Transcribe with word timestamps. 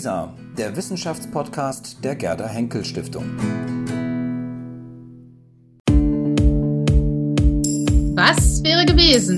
WISA, 0.00 0.34
der 0.56 0.74
Wissenschaftspodcast 0.74 2.02
der 2.02 2.16
Gerda 2.16 2.48
Henkel 2.48 2.82
Stiftung. 2.86 3.36
Was 8.16 8.64
wäre 8.64 8.86
gewesen? 8.86 9.36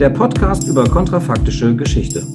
Der 0.00 0.10
Podcast 0.10 0.66
über 0.66 0.82
kontrafaktische 0.90 1.76
Geschichte. 1.76 2.26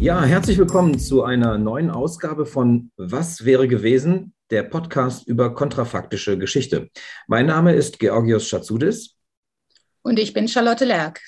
Ja, 0.00 0.24
herzlich 0.24 0.58
willkommen 0.58 0.98
zu 0.98 1.22
einer 1.22 1.56
neuen 1.56 1.90
Ausgabe 1.90 2.44
von 2.44 2.90
Was 2.96 3.44
wäre 3.44 3.68
gewesen? 3.68 4.34
Der 4.50 4.64
Podcast 4.64 5.28
über 5.28 5.54
kontrafaktische 5.54 6.36
Geschichte. 6.36 6.90
Mein 7.28 7.46
Name 7.46 7.74
ist 7.74 8.00
Georgios 8.00 8.48
Schatzudis. 8.48 9.14
Und 10.02 10.18
ich 10.18 10.32
bin 10.32 10.48
Charlotte 10.48 10.84
Lerck. 10.84 11.20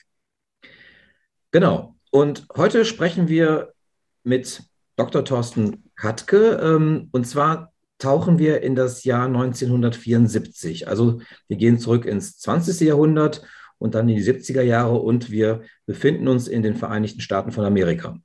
Genau. 1.52 1.94
Und 2.10 2.46
heute 2.56 2.84
sprechen 2.84 3.28
wir 3.28 3.74
mit 4.22 4.62
Dr. 4.96 5.24
Thorsten 5.24 5.90
Katke. 5.96 6.60
Ähm, 6.62 7.08
und 7.12 7.26
zwar 7.26 7.72
tauchen 7.98 8.38
wir 8.38 8.62
in 8.62 8.74
das 8.74 9.04
Jahr 9.04 9.26
1974. 9.26 10.88
Also 10.88 11.20
wir 11.48 11.56
gehen 11.56 11.78
zurück 11.78 12.04
ins 12.04 12.38
20. 12.38 12.80
Jahrhundert 12.80 13.42
und 13.78 13.94
dann 13.94 14.08
in 14.08 14.16
die 14.16 14.22
70er 14.22 14.62
Jahre 14.62 14.98
und 14.98 15.30
wir 15.30 15.62
befinden 15.86 16.28
uns 16.28 16.48
in 16.48 16.62
den 16.62 16.76
Vereinigten 16.76 17.20
Staaten 17.20 17.52
von 17.52 17.64
Amerika. 17.64 18.16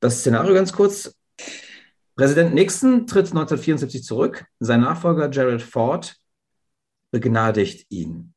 Das 0.00 0.20
Szenario 0.20 0.54
ganz 0.54 0.72
kurz. 0.72 1.16
Präsident 2.16 2.54
Nixon 2.54 3.06
tritt 3.06 3.26
1974 3.26 4.04
zurück. 4.04 4.44
Sein 4.60 4.82
Nachfolger 4.82 5.28
Gerald 5.28 5.62
Ford 5.62 6.14
begnadigt 7.10 7.86
ihn. 7.90 8.34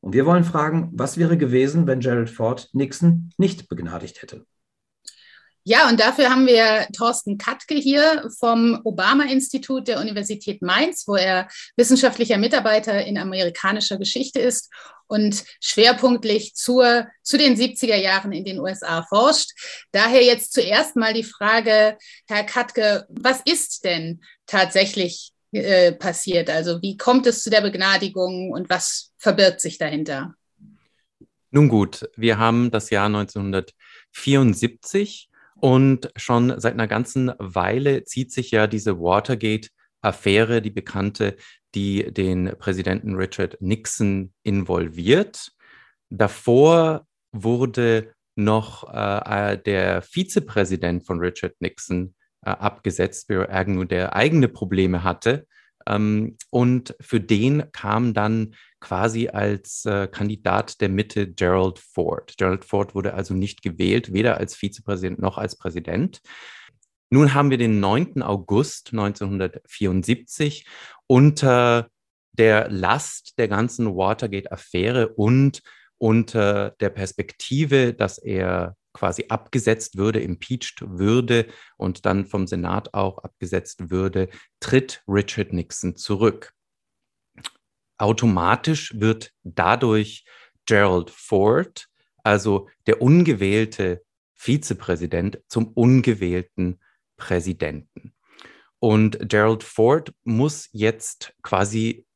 Und 0.00 0.12
wir 0.12 0.26
wollen 0.26 0.44
fragen, 0.44 0.90
was 0.92 1.18
wäre 1.18 1.36
gewesen, 1.36 1.86
wenn 1.86 2.00
Gerald 2.00 2.30
Ford 2.30 2.68
Nixon 2.72 3.30
nicht 3.36 3.68
begnadigt 3.68 4.22
hätte? 4.22 4.46
Ja, 5.68 5.88
und 5.90 6.00
dafür 6.00 6.30
haben 6.30 6.46
wir 6.46 6.86
Thorsten 6.96 7.36
Katke 7.36 7.74
hier 7.74 8.30
vom 8.38 8.80
Obama-Institut 8.84 9.86
der 9.86 10.00
Universität 10.00 10.62
Mainz, 10.62 11.06
wo 11.06 11.14
er 11.14 11.46
wissenschaftlicher 11.76 12.38
Mitarbeiter 12.38 13.04
in 13.04 13.18
amerikanischer 13.18 13.98
Geschichte 13.98 14.40
ist 14.40 14.72
und 15.08 15.44
schwerpunktlich 15.60 16.54
zur, 16.54 17.06
zu 17.22 17.36
den 17.36 17.54
70er 17.54 17.96
Jahren 17.96 18.32
in 18.32 18.46
den 18.46 18.60
USA 18.60 19.04
forscht. 19.10 19.50
Daher 19.92 20.24
jetzt 20.24 20.54
zuerst 20.54 20.96
mal 20.96 21.12
die 21.12 21.22
Frage, 21.22 21.98
Herr 22.26 22.44
Katke, 22.44 23.04
was 23.10 23.42
ist 23.44 23.84
denn 23.84 24.22
tatsächlich 24.46 25.32
äh, 25.52 25.92
passiert? 25.92 26.48
Also 26.48 26.80
wie 26.80 26.96
kommt 26.96 27.26
es 27.26 27.42
zu 27.42 27.50
der 27.50 27.60
Begnadigung 27.60 28.52
und 28.52 28.70
was 28.70 29.12
verbirgt 29.18 29.60
sich 29.60 29.76
dahinter? 29.76 30.32
Nun 31.50 31.68
gut, 31.68 32.08
wir 32.16 32.38
haben 32.38 32.70
das 32.70 32.88
Jahr 32.88 33.04
1974 33.04 35.27
und 35.60 36.10
schon 36.16 36.58
seit 36.60 36.74
einer 36.74 36.88
ganzen 36.88 37.32
Weile 37.38 38.04
zieht 38.04 38.32
sich 38.32 38.50
ja 38.50 38.66
diese 38.66 38.98
Watergate-Affäre, 39.00 40.62
die 40.62 40.70
bekannte, 40.70 41.36
die 41.74 42.12
den 42.12 42.54
Präsidenten 42.58 43.16
Richard 43.16 43.60
Nixon 43.60 44.32
involviert. 44.42 45.52
Davor 46.10 47.06
wurde 47.32 48.12
noch 48.36 48.92
äh, 48.94 49.58
der 49.58 50.00
Vizepräsident 50.02 51.04
von 51.04 51.18
Richard 51.18 51.54
Nixon 51.60 52.14
äh, 52.44 52.50
abgesetzt, 52.50 53.22
Spiro 53.22 53.46
Agnew, 53.48 53.84
der 53.84 54.14
eigene 54.14 54.48
Probleme 54.48 55.02
hatte. 55.02 55.46
Ähm, 55.86 56.36
und 56.50 56.94
für 57.00 57.20
den 57.20 57.70
kam 57.72 58.14
dann 58.14 58.54
quasi 58.80 59.28
als 59.28 59.84
äh, 59.84 60.08
Kandidat 60.08 60.80
der 60.80 60.88
Mitte 60.88 61.32
Gerald 61.32 61.78
Ford. 61.78 62.34
Gerald 62.36 62.64
Ford 62.64 62.94
wurde 62.94 63.14
also 63.14 63.34
nicht 63.34 63.62
gewählt, 63.62 64.12
weder 64.12 64.36
als 64.36 64.54
Vizepräsident 64.54 65.18
noch 65.18 65.38
als 65.38 65.56
Präsident. 65.56 66.20
Nun 67.10 67.34
haben 67.34 67.50
wir 67.50 67.58
den 67.58 67.80
9. 67.80 68.22
August 68.22 68.92
1974 68.92 70.66
unter 71.06 71.88
der 72.32 72.68
Last 72.70 73.38
der 73.38 73.48
ganzen 73.48 73.96
Watergate-Affäre 73.96 75.08
und 75.08 75.62
unter 75.96 76.70
der 76.80 76.90
Perspektive, 76.90 77.94
dass 77.94 78.18
er 78.18 78.76
quasi 78.92 79.26
abgesetzt 79.28 79.96
würde, 79.96 80.20
impeached 80.20 80.82
würde 80.86 81.46
und 81.76 82.06
dann 82.06 82.26
vom 82.26 82.46
Senat 82.46 82.94
auch 82.94 83.18
abgesetzt 83.18 83.90
würde, 83.90 84.28
tritt 84.60 85.02
Richard 85.08 85.52
Nixon 85.52 85.96
zurück. 85.96 86.52
Automatisch 87.98 88.92
wird 88.98 89.32
dadurch 89.42 90.24
Gerald 90.66 91.10
Ford, 91.10 91.88
also 92.22 92.68
der 92.86 93.02
ungewählte 93.02 94.02
Vizepräsident, 94.34 95.40
zum 95.48 95.68
ungewählten 95.68 96.80
Präsidenten. 97.16 98.14
Und 98.78 99.28
Gerald 99.28 99.64
Ford 99.64 100.14
muss 100.22 100.68
jetzt 100.72 101.34
quasi 101.42 102.06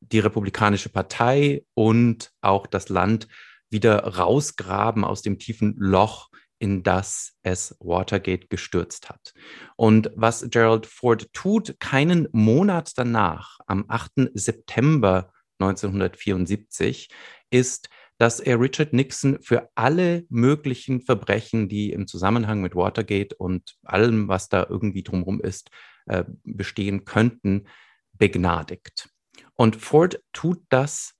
die 0.00 0.18
Republikanische 0.18 0.90
Partei 0.90 1.64
und 1.74 2.32
auch 2.42 2.66
das 2.66 2.88
Land 2.88 3.28
wieder 3.70 4.00
rausgraben 4.04 5.04
aus 5.04 5.22
dem 5.22 5.38
tiefen 5.38 5.74
Loch, 5.78 6.28
in 6.60 6.82
das 6.82 7.32
es 7.42 7.74
Watergate 7.80 8.48
gestürzt 8.48 9.08
hat. 9.08 9.32
Und 9.76 10.12
was 10.14 10.46
Gerald 10.50 10.86
Ford 10.86 11.32
tut, 11.32 11.80
keinen 11.80 12.28
Monat 12.32 12.92
danach, 12.96 13.58
am 13.66 13.86
8. 13.88 14.30
September 14.34 15.32
1974, 15.58 17.08
ist, 17.50 17.88
dass 18.18 18.38
er 18.38 18.60
Richard 18.60 18.92
Nixon 18.92 19.38
für 19.40 19.70
alle 19.74 20.26
möglichen 20.28 21.00
Verbrechen, 21.00 21.70
die 21.70 21.90
im 21.92 22.06
Zusammenhang 22.06 22.60
mit 22.60 22.76
Watergate 22.76 23.34
und 23.34 23.76
allem, 23.82 24.28
was 24.28 24.50
da 24.50 24.66
irgendwie 24.68 25.02
drumherum 25.02 25.40
ist, 25.40 25.70
äh, 26.04 26.24
bestehen 26.44 27.06
könnten, 27.06 27.66
begnadigt. 28.12 29.08
Und 29.54 29.76
Ford 29.76 30.22
tut 30.34 30.60
das 30.68 31.14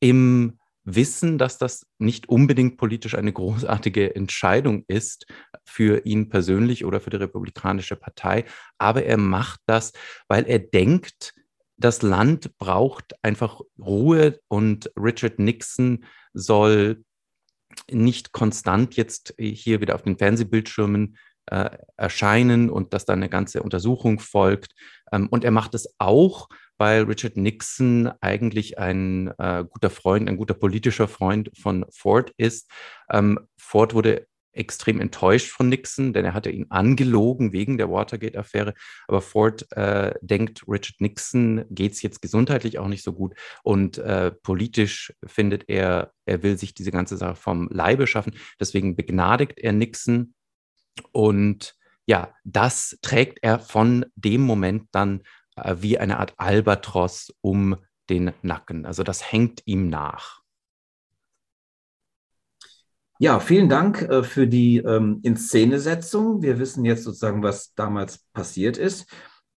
im 0.00 0.58
wissen, 0.84 1.38
dass 1.38 1.58
das 1.58 1.86
nicht 1.98 2.28
unbedingt 2.28 2.76
politisch 2.76 3.14
eine 3.14 3.32
großartige 3.32 4.14
Entscheidung 4.16 4.84
ist 4.88 5.26
für 5.64 6.04
ihn 6.04 6.28
persönlich 6.28 6.84
oder 6.84 7.00
für 7.00 7.10
die 7.10 7.16
Republikanische 7.16 7.96
Partei. 7.96 8.44
Aber 8.78 9.04
er 9.04 9.16
macht 9.16 9.60
das, 9.66 9.92
weil 10.28 10.44
er 10.46 10.58
denkt, 10.58 11.34
das 11.76 12.02
Land 12.02 12.56
braucht 12.58 13.14
einfach 13.22 13.60
Ruhe 13.78 14.40
und 14.48 14.90
Richard 14.96 15.38
Nixon 15.38 16.04
soll 16.32 17.04
nicht 17.90 18.32
konstant 18.32 18.96
jetzt 18.96 19.34
hier 19.38 19.80
wieder 19.80 19.94
auf 19.94 20.02
den 20.02 20.18
Fernsehbildschirmen 20.18 21.16
äh, 21.46 21.70
erscheinen 21.96 22.70
und 22.70 22.92
dass 22.94 23.04
dann 23.04 23.18
eine 23.18 23.28
ganze 23.28 23.62
Untersuchung 23.62 24.20
folgt. 24.20 24.74
Ähm, 25.10 25.28
und 25.28 25.44
er 25.44 25.50
macht 25.50 25.74
es 25.74 25.94
auch, 25.98 26.48
weil 26.78 27.04
Richard 27.04 27.36
Nixon 27.36 28.10
eigentlich 28.20 28.78
ein 28.78 29.32
äh, 29.38 29.64
guter 29.68 29.90
Freund, 29.90 30.28
ein 30.28 30.36
guter 30.36 30.54
politischer 30.54 31.08
Freund 31.08 31.50
von 31.56 31.84
Ford 31.90 32.32
ist. 32.36 32.70
Ähm, 33.10 33.38
Ford 33.56 33.94
wurde 33.94 34.26
extrem 34.52 35.00
enttäuscht 35.00 35.48
von 35.48 35.68
Nixon, 35.68 36.12
denn 36.12 36.24
er 36.24 36.34
hatte 36.34 36.50
ihn 36.50 36.66
angelogen 36.70 37.52
wegen 37.52 37.78
der 37.78 37.90
Watergate-Affäre. 37.90 38.74
Aber 39.08 39.22
Ford 39.22 39.66
äh, 39.72 40.14
denkt, 40.20 40.64
Richard 40.68 41.00
Nixon 41.00 41.64
geht 41.70 41.92
es 41.92 42.02
jetzt 42.02 42.20
gesundheitlich 42.22 42.78
auch 42.78 42.88
nicht 42.88 43.02
so 43.02 43.12
gut 43.12 43.34
und 43.62 43.98
äh, 43.98 44.30
politisch 44.30 45.12
findet 45.24 45.68
er, 45.68 46.12
er 46.26 46.42
will 46.42 46.58
sich 46.58 46.74
diese 46.74 46.90
ganze 46.90 47.16
Sache 47.16 47.36
vom 47.36 47.68
Leibe 47.70 48.06
schaffen. 48.06 48.34
Deswegen 48.60 48.96
begnadigt 48.96 49.58
er 49.58 49.72
Nixon 49.72 50.34
und 51.12 51.74
ja, 52.06 52.34
das 52.44 52.98
trägt 53.00 53.38
er 53.42 53.58
von 53.58 54.04
dem 54.16 54.42
Moment 54.42 54.88
dann 54.92 55.22
äh, 55.64 55.76
wie 55.80 55.98
eine 55.98 56.18
Art 56.18 56.34
Albatros 56.36 57.32
um 57.40 57.76
den 58.10 58.32
Nacken. 58.42 58.86
Also 58.86 59.02
das 59.02 59.32
hängt 59.32 59.62
ihm 59.64 59.88
nach. 59.88 60.42
Ja, 63.18 63.38
vielen 63.38 63.68
Dank 63.68 64.02
äh, 64.02 64.24
für 64.24 64.48
die 64.48 64.78
ähm, 64.78 65.20
Inszenesetzung. 65.22 66.42
Wir 66.42 66.58
wissen 66.58 66.84
jetzt 66.84 67.04
sozusagen, 67.04 67.42
was 67.42 67.72
damals 67.74 68.26
passiert 68.32 68.76
ist. 68.76 69.06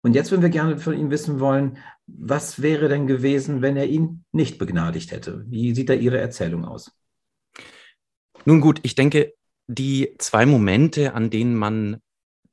Und 0.01 0.15
jetzt 0.15 0.31
würden 0.31 0.41
wir 0.41 0.49
gerne 0.49 0.77
von 0.77 0.97
ihm 0.97 1.09
wissen 1.09 1.39
wollen, 1.39 1.77
was 2.05 2.61
wäre 2.61 2.89
denn 2.89 3.07
gewesen, 3.07 3.61
wenn 3.61 3.77
er 3.77 3.87
ihn 3.87 4.25
nicht 4.33 4.57
begnadigt 4.57 5.11
hätte? 5.11 5.45
Wie 5.47 5.73
sieht 5.73 5.87
da 5.87 5.93
Ihre 5.93 6.17
Erzählung 6.17 6.65
aus? 6.65 6.91
Nun 8.43 8.59
gut, 8.59 8.81
ich 8.83 8.95
denke, 8.95 9.33
die 9.67 10.13
zwei 10.17 10.45
Momente, 10.45 11.13
an 11.13 11.29
denen 11.29 11.55
man 11.55 12.01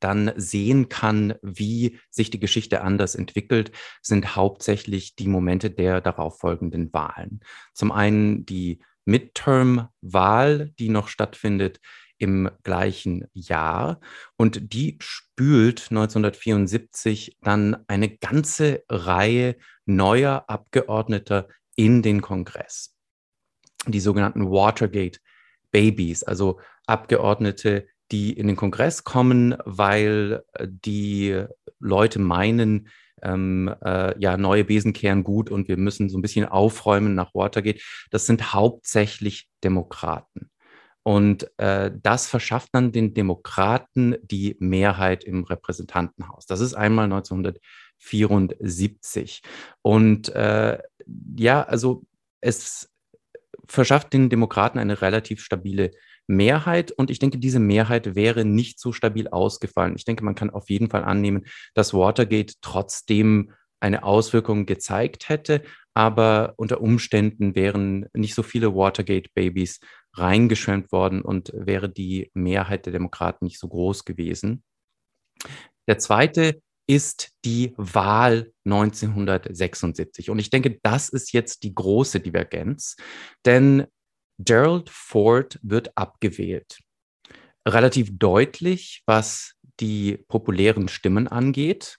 dann 0.00 0.32
sehen 0.36 0.88
kann, 0.88 1.34
wie 1.42 1.98
sich 2.10 2.30
die 2.30 2.40
Geschichte 2.40 2.82
anders 2.82 3.14
entwickelt, 3.14 3.72
sind 4.02 4.36
hauptsächlich 4.36 5.14
die 5.14 5.28
Momente 5.28 5.70
der 5.70 6.00
darauffolgenden 6.00 6.92
Wahlen. 6.92 7.40
Zum 7.74 7.92
einen 7.92 8.44
die 8.46 8.80
Midterm-Wahl, 9.04 10.70
die 10.78 10.88
noch 10.88 11.08
stattfindet 11.08 11.80
im 12.18 12.50
gleichen 12.62 13.26
Jahr 13.32 14.00
und 14.36 14.74
die 14.74 14.98
spült 15.00 15.86
1974 15.90 17.38
dann 17.40 17.82
eine 17.88 18.10
ganze 18.10 18.84
Reihe 18.90 19.56
neuer 19.86 20.44
Abgeordneter 20.46 21.48
in 21.76 22.02
den 22.02 22.20
Kongress. 22.20 22.94
Die 23.86 24.00
sogenannten 24.00 24.50
Watergate 24.50 25.20
Babies, 25.70 26.22
also 26.22 26.60
Abgeordnete, 26.86 27.88
die 28.10 28.32
in 28.32 28.46
den 28.46 28.56
Kongress 28.56 29.04
kommen, 29.04 29.56
weil 29.64 30.42
äh, 30.54 30.66
die 30.68 31.44
Leute 31.78 32.18
meinen, 32.18 32.88
ähm, 33.22 33.74
äh, 33.84 34.18
ja, 34.18 34.36
neue 34.36 34.64
Besen 34.64 34.92
kehren 34.92 35.24
gut 35.24 35.50
und 35.50 35.68
wir 35.68 35.76
müssen 35.76 36.08
so 36.08 36.18
ein 36.18 36.22
bisschen 36.22 36.46
aufräumen 36.46 37.14
nach 37.14 37.34
Watergate. 37.34 37.80
Das 38.10 38.26
sind 38.26 38.52
hauptsächlich 38.52 39.48
Demokraten. 39.62 40.50
Und 41.02 41.50
äh, 41.58 41.90
das 42.02 42.26
verschafft 42.26 42.70
dann 42.72 42.92
den 42.92 43.14
Demokraten 43.14 44.16
die 44.22 44.56
Mehrheit 44.60 45.24
im 45.24 45.44
Repräsentantenhaus. 45.44 46.46
Das 46.46 46.60
ist 46.60 46.74
einmal 46.74 47.06
1974. 47.06 49.42
Und 49.82 50.28
äh, 50.30 50.78
ja, 51.36 51.62
also 51.62 52.04
es 52.40 52.90
verschafft 53.66 54.12
den 54.12 54.28
Demokraten 54.28 54.78
eine 54.78 55.00
relativ 55.00 55.42
stabile 55.42 55.92
Mehrheit. 56.30 56.92
Und 56.92 57.10
ich 57.10 57.18
denke, 57.18 57.38
diese 57.38 57.60
Mehrheit 57.60 58.14
wäre 58.14 58.44
nicht 58.44 58.78
so 58.80 58.92
stabil 58.92 59.28
ausgefallen. 59.28 59.96
Ich 59.96 60.04
denke, 60.04 60.24
man 60.24 60.34
kann 60.34 60.50
auf 60.50 60.70
jeden 60.70 60.88
Fall 60.88 61.04
annehmen, 61.04 61.46
dass 61.74 61.92
Watergate 61.92 62.54
trotzdem 62.62 63.52
eine 63.80 64.04
Auswirkung 64.04 64.66
gezeigt 64.66 65.28
hätte, 65.28 65.62
aber 65.94 66.54
unter 66.56 66.80
Umständen 66.80 67.54
wären 67.54 68.06
nicht 68.14 68.34
so 68.34 68.42
viele 68.42 68.74
Watergate-Babys 68.74 69.80
reingeschwemmt 70.14 70.92
worden 70.92 71.22
und 71.22 71.52
wäre 71.54 71.88
die 71.88 72.30
Mehrheit 72.34 72.86
der 72.86 72.92
Demokraten 72.92 73.46
nicht 73.46 73.58
so 73.58 73.68
groß 73.68 74.04
gewesen. 74.04 74.62
Der 75.88 75.98
zweite 75.98 76.62
ist 76.86 77.30
die 77.44 77.72
Wahl 77.76 78.52
1976. 78.64 80.30
Und 80.30 80.38
ich 80.38 80.50
denke, 80.50 80.78
das 80.82 81.08
ist 81.08 81.32
jetzt 81.32 81.62
die 81.62 81.74
große 81.74 82.20
Divergenz, 82.20 82.96
denn 83.44 83.86
Gerald 84.44 84.88
Ford 84.90 85.58
wird 85.62 85.96
abgewählt. 85.96 86.78
Relativ 87.66 88.10
deutlich, 88.12 89.02
was 89.06 89.54
die 89.80 90.18
populären 90.28 90.88
Stimmen 90.88 91.28
angeht. 91.28 91.98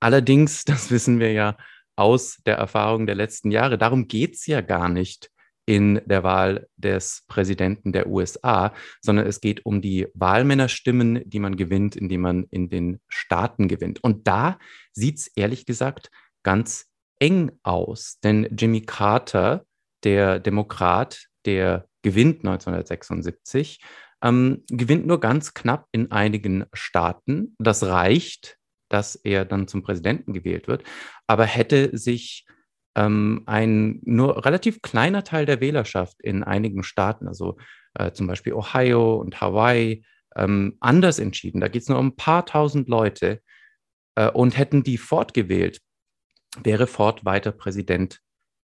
Allerdings, 0.00 0.64
das 0.64 0.90
wissen 0.90 1.18
wir 1.18 1.32
ja 1.32 1.56
aus 1.96 2.40
der 2.46 2.56
Erfahrung 2.56 3.06
der 3.06 3.14
letzten 3.14 3.50
Jahre, 3.50 3.78
darum 3.78 4.08
geht 4.08 4.34
es 4.34 4.46
ja 4.46 4.60
gar 4.60 4.88
nicht 4.88 5.30
in 5.66 6.02
der 6.04 6.22
Wahl 6.22 6.68
des 6.76 7.24
Präsidenten 7.26 7.92
der 7.92 8.06
USA, 8.08 8.74
sondern 9.00 9.26
es 9.26 9.40
geht 9.40 9.64
um 9.64 9.80
die 9.80 10.08
Wahlmännerstimmen, 10.12 11.22
die 11.28 11.38
man 11.38 11.56
gewinnt, 11.56 11.96
indem 11.96 12.20
man 12.20 12.44
in 12.50 12.68
den 12.68 13.00
Staaten 13.08 13.66
gewinnt. 13.68 14.04
Und 14.04 14.26
da 14.28 14.58
sieht 14.92 15.18
es 15.18 15.26
ehrlich 15.28 15.64
gesagt 15.64 16.10
ganz 16.42 16.90
eng 17.18 17.52
aus, 17.62 18.18
denn 18.22 18.46
Jimmy 18.56 18.82
Carter 18.82 19.64
der 20.04 20.38
Demokrat, 20.38 21.26
der 21.46 21.88
gewinnt 22.02 22.44
1976, 22.44 23.82
ähm, 24.22 24.62
gewinnt 24.68 25.06
nur 25.06 25.20
ganz 25.20 25.54
knapp 25.54 25.86
in 25.92 26.10
einigen 26.10 26.64
Staaten. 26.72 27.54
Das 27.58 27.82
reicht, 27.82 28.58
dass 28.88 29.16
er 29.16 29.44
dann 29.44 29.68
zum 29.68 29.82
Präsidenten 29.82 30.32
gewählt 30.32 30.68
wird, 30.68 30.84
aber 31.26 31.44
hätte 31.44 31.96
sich 31.96 32.46
ähm, 32.96 33.42
ein 33.46 34.00
nur 34.04 34.44
relativ 34.44 34.82
kleiner 34.82 35.24
Teil 35.24 35.46
der 35.46 35.60
Wählerschaft 35.60 36.20
in 36.22 36.44
einigen 36.44 36.82
Staaten, 36.84 37.26
also 37.26 37.56
äh, 37.94 38.12
zum 38.12 38.26
Beispiel 38.26 38.52
Ohio 38.52 39.16
und 39.16 39.40
Hawaii, 39.40 40.04
ähm, 40.36 40.76
anders 40.80 41.18
entschieden. 41.18 41.60
Da 41.60 41.68
geht 41.68 41.82
es 41.82 41.88
nur 41.88 41.98
um 41.98 42.08
ein 42.08 42.16
paar 42.16 42.46
tausend 42.46 42.88
Leute 42.88 43.40
äh, 44.16 44.30
und 44.30 44.56
hätten 44.56 44.82
die 44.82 44.98
fortgewählt, 44.98 45.80
wäre 46.62 46.86
Ford 46.86 47.24
weiter 47.24 47.52
Präsident 47.52 48.20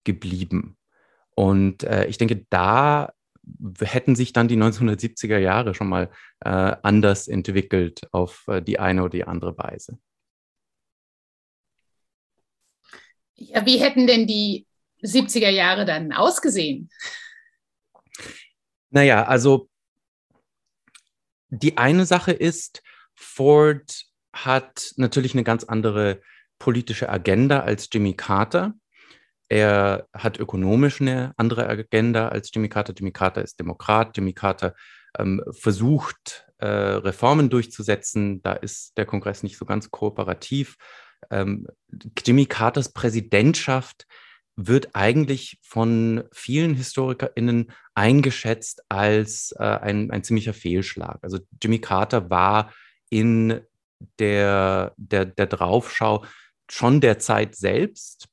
geblieben. 0.05 0.77
Und 1.35 1.83
äh, 1.83 2.07
ich 2.07 2.19
denke, 2.19 2.47
da 2.51 3.13
hätten 3.81 4.17
sich 4.17 4.33
dann 4.33 4.49
die 4.49 4.57
1970er 4.57 5.39
Jahre 5.39 5.75
schon 5.75 5.89
mal 5.89 6.11
äh, 6.41 6.77
anders 6.83 7.29
entwickelt 7.29 8.09
auf 8.13 8.45
äh, 8.49 8.63
die 8.63 8.79
eine 8.79 9.03
oder 9.03 9.11
die 9.11 9.25
andere 9.25 9.57
Weise. 9.59 9.99
Ja, 13.35 13.67
wie 13.67 13.79
hätten 13.79 14.07
denn 14.07 14.27
die 14.27 14.67
70er 15.03 15.51
Jahre 15.51 15.85
dann 15.85 16.13
ausgesehen? 16.13 16.89
Naja, 18.91 19.25
also 19.25 19.69
die 21.49 21.77
eine 21.77 22.07
Sache 22.07 22.33
ist, 22.33 22.83
Ford 23.15 24.07
hat 24.33 24.93
natürlich 24.97 25.35
eine 25.35 25.45
ganz 25.45 25.65
andere 25.65 26.23
politische 26.59 27.09
Agenda 27.09 27.61
als 27.61 27.89
Jimmy 27.93 28.15
Carter. 28.15 28.75
Er 29.49 30.09
hat 30.15 30.39
ökonomisch 30.39 31.01
eine 31.01 31.33
andere 31.37 31.69
Agenda 31.69 32.29
als 32.29 32.51
Jimmy 32.53 32.69
Carter. 32.69 32.95
Jimmy 32.97 33.13
Carter 33.13 33.43
ist 33.43 33.59
Demokrat. 33.61 34.17
Jimmy 34.17 34.33
Carter 34.33 34.75
ähm, 35.19 35.43
versucht, 35.51 36.47
äh, 36.59 36.67
Reformen 36.67 37.51
durchzusetzen. 37.51 38.43
Da 38.43 38.55
ist 38.55 38.97
der 38.97 39.07
Kongress 39.07 39.43
nicht 39.43 39.59
so 39.59 39.65
ganz 39.65 39.91
kooperativ. 39.91 40.77
Ähm, 41.31 41.67
Jimmy 42.25 42.47
Carters 42.47 42.93
Präsidentschaft 42.93 44.07
wird 44.57 44.95
eigentlich 44.95 45.59
von 45.63 46.25
vielen 46.33 46.75
HistorikerInnen 46.75 47.73
eingeschätzt 47.95 48.83
als 48.89 49.53
äh, 49.59 49.65
ein, 49.65 50.11
ein 50.11 50.23
ziemlicher 50.23 50.55
Fehlschlag. 50.55 51.19
Also 51.23 51.41
Jimmy 51.61 51.81
Carter 51.81 52.31
war 52.31 52.73
in 53.11 53.61
der, 54.19 54.93
der, 54.97 55.25
der 55.25 55.47
Draufschau 55.47 56.25
schon 56.71 57.01
der 57.01 57.19
Zeit 57.19 57.57
selbst 57.57 58.29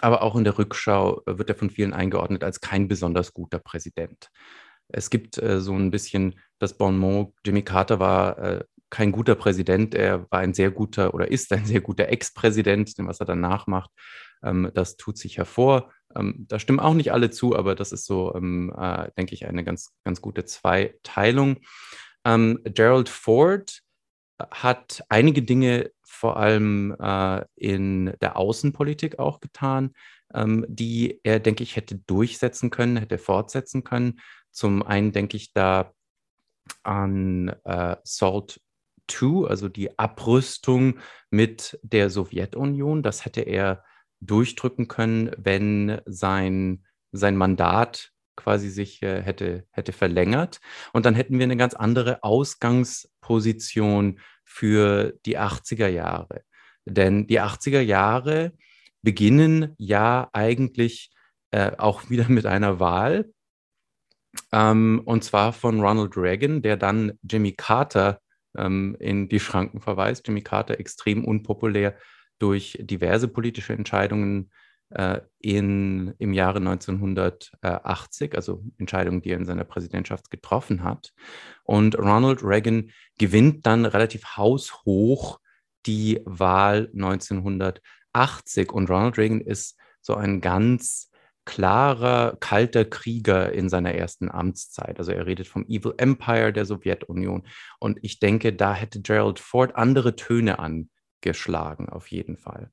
aber 0.00 0.22
auch 0.22 0.36
in 0.36 0.44
der 0.44 0.58
Rückschau 0.58 1.22
äh, 1.26 1.38
wird 1.38 1.50
er 1.50 1.56
von 1.56 1.70
vielen 1.70 1.92
eingeordnet 1.92 2.44
als 2.44 2.60
kein 2.60 2.88
besonders 2.88 3.32
guter 3.32 3.58
Präsident. 3.58 4.30
Es 4.88 5.10
gibt 5.10 5.38
äh, 5.38 5.60
so 5.60 5.74
ein 5.74 5.90
bisschen 5.90 6.40
das 6.58 6.76
Bonmot, 6.76 7.34
Jimmy 7.44 7.62
Carter 7.62 8.00
war 8.00 8.38
äh, 8.38 8.64
kein 8.90 9.12
guter 9.12 9.34
Präsident, 9.34 9.94
er 9.94 10.30
war 10.30 10.40
ein 10.40 10.54
sehr 10.54 10.70
guter 10.70 11.12
oder 11.14 11.30
ist 11.30 11.52
ein 11.52 11.66
sehr 11.66 11.80
guter 11.80 12.08
Ex-Präsident, 12.08 12.96
denn 12.98 13.06
was 13.06 13.20
er 13.20 13.26
danach 13.26 13.66
macht, 13.66 13.90
ähm, 14.42 14.70
das 14.74 14.96
tut 14.96 15.18
sich 15.18 15.36
hervor. 15.38 15.92
Ähm, 16.16 16.46
da 16.48 16.58
stimmen 16.58 16.80
auch 16.80 16.94
nicht 16.94 17.12
alle 17.12 17.30
zu, 17.30 17.54
aber 17.54 17.74
das 17.74 17.92
ist 17.92 18.06
so, 18.06 18.34
ähm, 18.34 18.72
äh, 18.76 19.10
denke 19.18 19.34
ich, 19.34 19.46
eine 19.46 19.62
ganz, 19.62 19.92
ganz 20.04 20.22
gute 20.22 20.44
Zweiteilung. 20.46 21.58
Ähm, 22.24 22.60
Gerald 22.64 23.08
Ford 23.08 23.82
hat 24.50 25.02
einige 25.08 25.42
Dinge 25.42 25.90
vor 26.02 26.36
allem 26.36 26.96
äh, 26.98 27.44
in 27.54 28.14
der 28.20 28.36
Außenpolitik 28.36 29.18
auch 29.18 29.40
getan, 29.40 29.94
ähm, 30.34 30.64
die 30.68 31.20
er, 31.22 31.40
denke 31.40 31.62
ich, 31.62 31.76
hätte 31.76 31.96
durchsetzen 31.96 32.70
können, 32.70 32.96
hätte 32.96 33.18
fortsetzen 33.18 33.84
können. 33.84 34.20
Zum 34.50 34.82
einen 34.82 35.12
denke 35.12 35.36
ich 35.36 35.52
da 35.52 35.92
an 36.82 37.54
äh, 37.64 37.96
SALT 38.04 38.60
II, 39.10 39.46
also 39.46 39.68
die 39.68 39.98
Abrüstung 39.98 40.98
mit 41.30 41.78
der 41.82 42.10
Sowjetunion. 42.10 43.02
Das 43.02 43.24
hätte 43.24 43.42
er 43.42 43.84
durchdrücken 44.20 44.88
können, 44.88 45.30
wenn 45.36 46.00
sein, 46.04 46.84
sein 47.12 47.36
Mandat 47.36 48.12
quasi 48.38 48.70
sich 48.70 49.02
äh, 49.02 49.20
hätte, 49.20 49.66
hätte 49.72 49.92
verlängert. 49.92 50.60
Und 50.92 51.04
dann 51.04 51.14
hätten 51.14 51.38
wir 51.38 51.44
eine 51.44 51.56
ganz 51.56 51.74
andere 51.74 52.22
Ausgangsposition 52.22 54.20
für 54.44 55.18
die 55.26 55.38
80er 55.38 55.88
Jahre. 55.88 56.42
Denn 56.86 57.26
die 57.26 57.40
80er 57.40 57.80
Jahre 57.80 58.52
beginnen 59.02 59.74
ja 59.76 60.30
eigentlich 60.32 61.10
äh, 61.50 61.72
auch 61.76 62.08
wieder 62.08 62.28
mit 62.28 62.46
einer 62.46 62.80
Wahl. 62.80 63.30
Ähm, 64.52 65.02
und 65.04 65.24
zwar 65.24 65.52
von 65.52 65.80
Ronald 65.80 66.16
Reagan, 66.16 66.62
der 66.62 66.76
dann 66.76 67.18
Jimmy 67.22 67.52
Carter 67.52 68.20
ähm, 68.56 68.96
in 69.00 69.28
die 69.28 69.40
Schranken 69.40 69.80
verweist. 69.80 70.26
Jimmy 70.26 70.42
Carter 70.42 70.78
extrem 70.78 71.24
unpopulär 71.24 71.96
durch 72.38 72.78
diverse 72.80 73.26
politische 73.28 73.72
Entscheidungen 73.72 74.50
in, 75.40 76.14
im 76.18 76.32
Jahre 76.32 76.58
1980, 76.58 78.34
also 78.34 78.62
Entscheidungen, 78.78 79.20
die 79.20 79.30
er 79.30 79.38
in 79.38 79.44
seiner 79.44 79.64
Präsidentschaft 79.64 80.30
getroffen 80.30 80.82
hat. 80.82 81.12
Und 81.64 81.98
Ronald 81.98 82.42
Reagan 82.42 82.90
gewinnt 83.18 83.66
dann 83.66 83.84
relativ 83.84 84.36
haushoch 84.36 85.40
die 85.86 86.20
Wahl 86.24 86.90
1980. 86.94 88.72
Und 88.72 88.88
Ronald 88.88 89.18
Reagan 89.18 89.40
ist 89.40 89.76
so 90.00 90.14
ein 90.14 90.40
ganz 90.40 91.10
klarer, 91.44 92.36
kalter 92.40 92.84
Krieger 92.84 93.52
in 93.52 93.68
seiner 93.68 93.94
ersten 93.94 94.30
Amtszeit. 94.30 94.98
Also 94.98 95.12
er 95.12 95.26
redet 95.26 95.48
vom 95.48 95.64
Evil 95.66 95.94
Empire 95.96 96.52
der 96.52 96.66
Sowjetunion. 96.66 97.46
Und 97.78 97.98
ich 98.02 98.20
denke, 98.20 98.52
da 98.52 98.74
hätte 98.74 99.00
Gerald 99.00 99.38
Ford 99.38 99.74
andere 99.76 100.14
Töne 100.14 100.58
angeschlagen, 100.58 101.88
auf 101.88 102.08
jeden 102.08 102.36
Fall. 102.36 102.70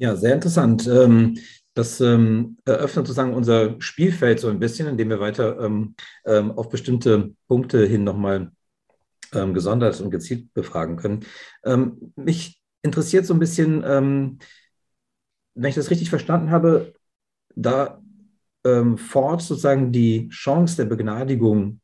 Ja, 0.00 0.16
sehr 0.16 0.32
interessant. 0.34 0.86
Ähm, 0.86 1.38
das 1.74 2.00
ähm, 2.00 2.56
eröffnet 2.64 3.06
sozusagen 3.06 3.34
unser 3.34 3.76
Spielfeld 3.80 4.40
so 4.40 4.48
ein 4.48 4.58
bisschen, 4.58 4.88
indem 4.88 5.10
wir 5.10 5.20
weiter 5.20 5.60
ähm, 5.60 5.94
auf 6.24 6.70
bestimmte 6.70 7.34
Punkte 7.48 7.84
hin 7.86 8.04
nochmal 8.04 8.52
gesondert 9.32 10.00
und 10.00 10.10
gezielt 10.10 10.52
befragen 10.54 10.96
können. 10.96 11.24
Mich 12.16 12.60
interessiert 12.82 13.26
so 13.26 13.32
ein 13.34 13.38
bisschen, 13.38 13.84
wenn 13.84 14.38
ich 15.62 15.74
das 15.76 15.90
richtig 15.90 16.10
verstanden 16.10 16.50
habe, 16.50 16.94
da 17.54 18.02
Ford 18.96 19.42
sozusagen 19.42 19.92
die 19.92 20.28
Chance 20.30 20.76
der 20.76 20.84
Begnadigung 20.86 21.79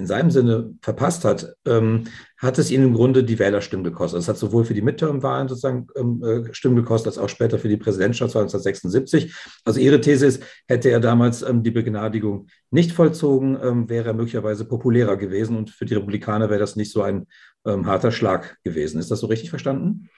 in 0.00 0.06
seinem 0.06 0.30
Sinne 0.30 0.74
verpasst 0.80 1.24
hat, 1.24 1.54
ähm, 1.66 2.04
hat 2.38 2.58
es 2.58 2.70
ihnen 2.70 2.86
im 2.86 2.94
Grunde 2.94 3.22
die 3.22 3.38
Wählerstimmen 3.38 3.84
gekostet. 3.84 4.20
Es 4.20 4.28
hat 4.28 4.38
sowohl 4.38 4.64
für 4.64 4.74
die 4.74 4.82
Midterm-Wahlen 4.82 5.48
sozusagen 5.48 5.86
ähm, 5.94 6.22
äh, 6.24 6.54
Stimmen 6.54 6.76
gekostet, 6.76 7.08
als 7.08 7.18
auch 7.18 7.28
später 7.28 7.58
für 7.58 7.68
die 7.68 7.76
Präsidentschaftswahl 7.76 8.44
1976. 8.44 9.34
Also 9.64 9.78
ihre 9.78 10.00
These 10.00 10.26
ist, 10.26 10.42
hätte 10.66 10.90
er 10.90 11.00
damals 11.00 11.42
ähm, 11.42 11.62
die 11.62 11.70
Begnadigung 11.70 12.48
nicht 12.70 12.92
vollzogen, 12.92 13.58
ähm, 13.62 13.88
wäre 13.88 14.08
er 14.08 14.14
möglicherweise 14.14 14.64
populärer 14.64 15.16
gewesen 15.16 15.56
und 15.56 15.70
für 15.70 15.84
die 15.84 15.94
Republikaner 15.94 16.48
wäre 16.48 16.60
das 16.60 16.76
nicht 16.76 16.92
so 16.92 17.02
ein 17.02 17.26
ähm, 17.66 17.86
harter 17.86 18.10
Schlag 18.10 18.58
gewesen. 18.64 18.98
Ist 18.98 19.10
das 19.10 19.20
so 19.20 19.26
richtig 19.26 19.50
verstanden? 19.50 20.08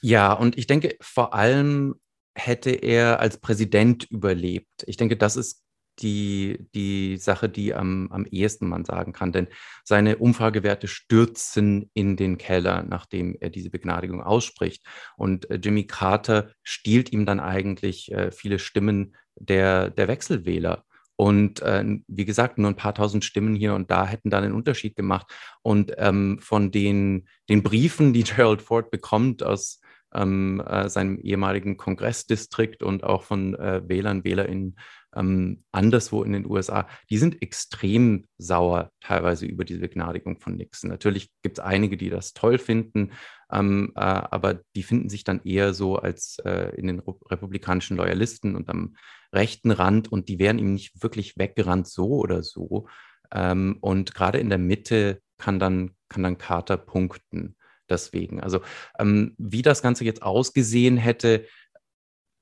Ja, 0.00 0.32
und 0.32 0.58
ich 0.58 0.66
denke, 0.66 0.96
vor 1.00 1.34
allem 1.34 1.94
hätte 2.34 2.70
er 2.70 3.20
als 3.20 3.38
Präsident 3.38 4.10
überlebt. 4.10 4.84
Ich 4.86 4.96
denke, 4.96 5.16
das 5.16 5.36
ist 5.36 5.61
die, 6.00 6.66
die 6.74 7.16
Sache, 7.18 7.48
die 7.48 7.74
am, 7.74 8.08
am 8.10 8.26
ehesten 8.26 8.68
man 8.68 8.84
sagen 8.84 9.12
kann. 9.12 9.32
Denn 9.32 9.48
seine 9.84 10.18
Umfragewerte 10.18 10.88
stürzen 10.88 11.90
in 11.94 12.16
den 12.16 12.38
Keller, 12.38 12.82
nachdem 12.82 13.36
er 13.40 13.50
diese 13.50 13.70
Begnadigung 13.70 14.22
ausspricht. 14.22 14.84
Und 15.16 15.50
äh, 15.50 15.56
Jimmy 15.62 15.86
Carter 15.86 16.50
stiehlt 16.62 17.12
ihm 17.12 17.26
dann 17.26 17.40
eigentlich 17.40 18.10
äh, 18.12 18.30
viele 18.32 18.58
Stimmen 18.58 19.16
der, 19.36 19.90
der 19.90 20.08
Wechselwähler. 20.08 20.84
Und 21.16 21.60
äh, 21.60 21.84
wie 22.08 22.24
gesagt, 22.24 22.58
nur 22.58 22.70
ein 22.70 22.76
paar 22.76 22.94
tausend 22.94 23.24
Stimmen 23.24 23.54
hier 23.54 23.74
und 23.74 23.90
da 23.90 24.06
hätten 24.06 24.30
dann 24.30 24.44
einen 24.44 24.54
Unterschied 24.54 24.96
gemacht. 24.96 25.26
Und 25.62 25.92
ähm, 25.98 26.38
von 26.40 26.70
den, 26.70 27.28
den 27.48 27.62
Briefen, 27.62 28.12
die 28.12 28.24
Gerald 28.24 28.62
Ford 28.62 28.90
bekommt 28.90 29.42
aus 29.42 29.81
ähm, 30.14 30.62
äh, 30.66 30.88
seinem 30.88 31.18
ehemaligen 31.18 31.76
Kongressdistrikt 31.76 32.82
und 32.82 33.04
auch 33.04 33.22
von 33.22 33.54
äh, 33.54 33.82
Wählern, 33.88 34.24
WählerInnen 34.24 34.76
ähm, 35.14 35.62
anderswo 35.72 36.22
in 36.22 36.32
den 36.32 36.46
USA, 36.46 36.88
die 37.10 37.18
sind 37.18 37.42
extrem 37.42 38.26
sauer 38.38 38.90
teilweise 39.00 39.46
über 39.46 39.64
diese 39.64 39.80
Begnadigung 39.80 40.38
von 40.38 40.56
Nixon. 40.56 40.90
Natürlich 40.90 41.30
gibt 41.42 41.58
es 41.58 41.64
einige, 41.64 41.96
die 41.96 42.10
das 42.10 42.32
toll 42.32 42.58
finden, 42.58 43.12
ähm, 43.50 43.92
äh, 43.94 44.00
aber 44.00 44.60
die 44.74 44.82
finden 44.82 45.08
sich 45.08 45.24
dann 45.24 45.42
eher 45.44 45.74
so 45.74 45.96
als 45.96 46.38
äh, 46.44 46.74
in 46.76 46.86
den 46.86 47.00
republikanischen 47.00 47.96
Loyalisten 47.96 48.56
und 48.56 48.68
am 48.70 48.96
rechten 49.32 49.70
Rand 49.70 50.10
und 50.10 50.28
die 50.28 50.38
wären 50.38 50.58
ihm 50.58 50.72
nicht 50.72 51.02
wirklich 51.02 51.36
weggerannt, 51.36 51.86
so 51.88 52.08
oder 52.08 52.42
so. 52.42 52.86
Ähm, 53.32 53.78
und 53.80 54.14
gerade 54.14 54.38
in 54.38 54.48
der 54.48 54.58
Mitte 54.58 55.20
kann 55.38 55.58
dann, 55.58 55.92
kann 56.08 56.22
dann 56.22 56.38
Carter 56.38 56.76
punkten 56.76 57.56
deswegen. 57.92 58.40
Also 58.40 58.60
ähm, 58.98 59.34
wie 59.38 59.62
das 59.62 59.82
Ganze 59.82 60.04
jetzt 60.04 60.22
ausgesehen 60.22 60.96
hätte, 60.96 61.46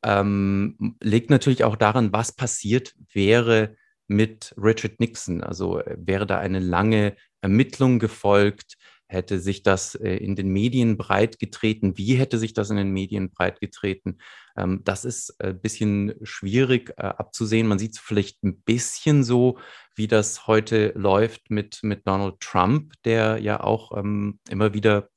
ähm, 0.02 0.97
liegt 1.02 1.30
natürlich 1.30 1.64
auch 1.64 1.76
daran, 1.76 2.12
was 2.12 2.33
passiert 2.33 2.95
wäre 3.12 3.76
mit 4.07 4.54
Richard 4.57 4.99
Nixon. 4.99 5.42
Also 5.42 5.80
äh, 5.80 5.97
wäre 5.99 6.26
da 6.26 6.38
eine 6.38 6.59
lange 6.59 7.16
Ermittlung 7.42 7.99
gefolgt, 7.99 8.76
hätte 9.07 9.40
sich 9.40 9.62
das 9.62 9.95
äh, 9.97 10.16
in 10.16 10.37
den 10.37 10.49
Medien 10.49 10.97
breitgetreten, 10.97 11.99
wie 11.99 12.14
hätte 12.14 12.38
sich 12.38 12.54
das 12.54 12.71
in 12.71 12.76
den 12.76 12.92
Medien 12.92 13.30
breitgetreten? 13.30 14.21
Ähm, 14.57 14.80
das 14.85 15.04
ist 15.04 15.40
ein 15.40 15.50
äh, 15.50 15.54
bisschen 15.54 16.14
schwierig 16.23 16.90
äh, 16.97 17.02
abzusehen. 17.02 17.66
Man 17.66 17.78
sieht 17.78 17.95
es 17.95 17.99
vielleicht 17.99 18.42
ein 18.42 18.61
bisschen 18.62 19.25
so, 19.25 19.59
wie 19.95 20.07
das 20.07 20.47
heute 20.47 20.92
läuft 20.97 21.50
mit, 21.50 21.80
mit 21.83 22.07
Donald 22.07 22.40
Trump, 22.40 22.95
der 23.04 23.38
ja 23.38 23.61
auch 23.61 23.97
ähm, 23.97 24.38
immer 24.49 24.75
wieder 24.75 25.09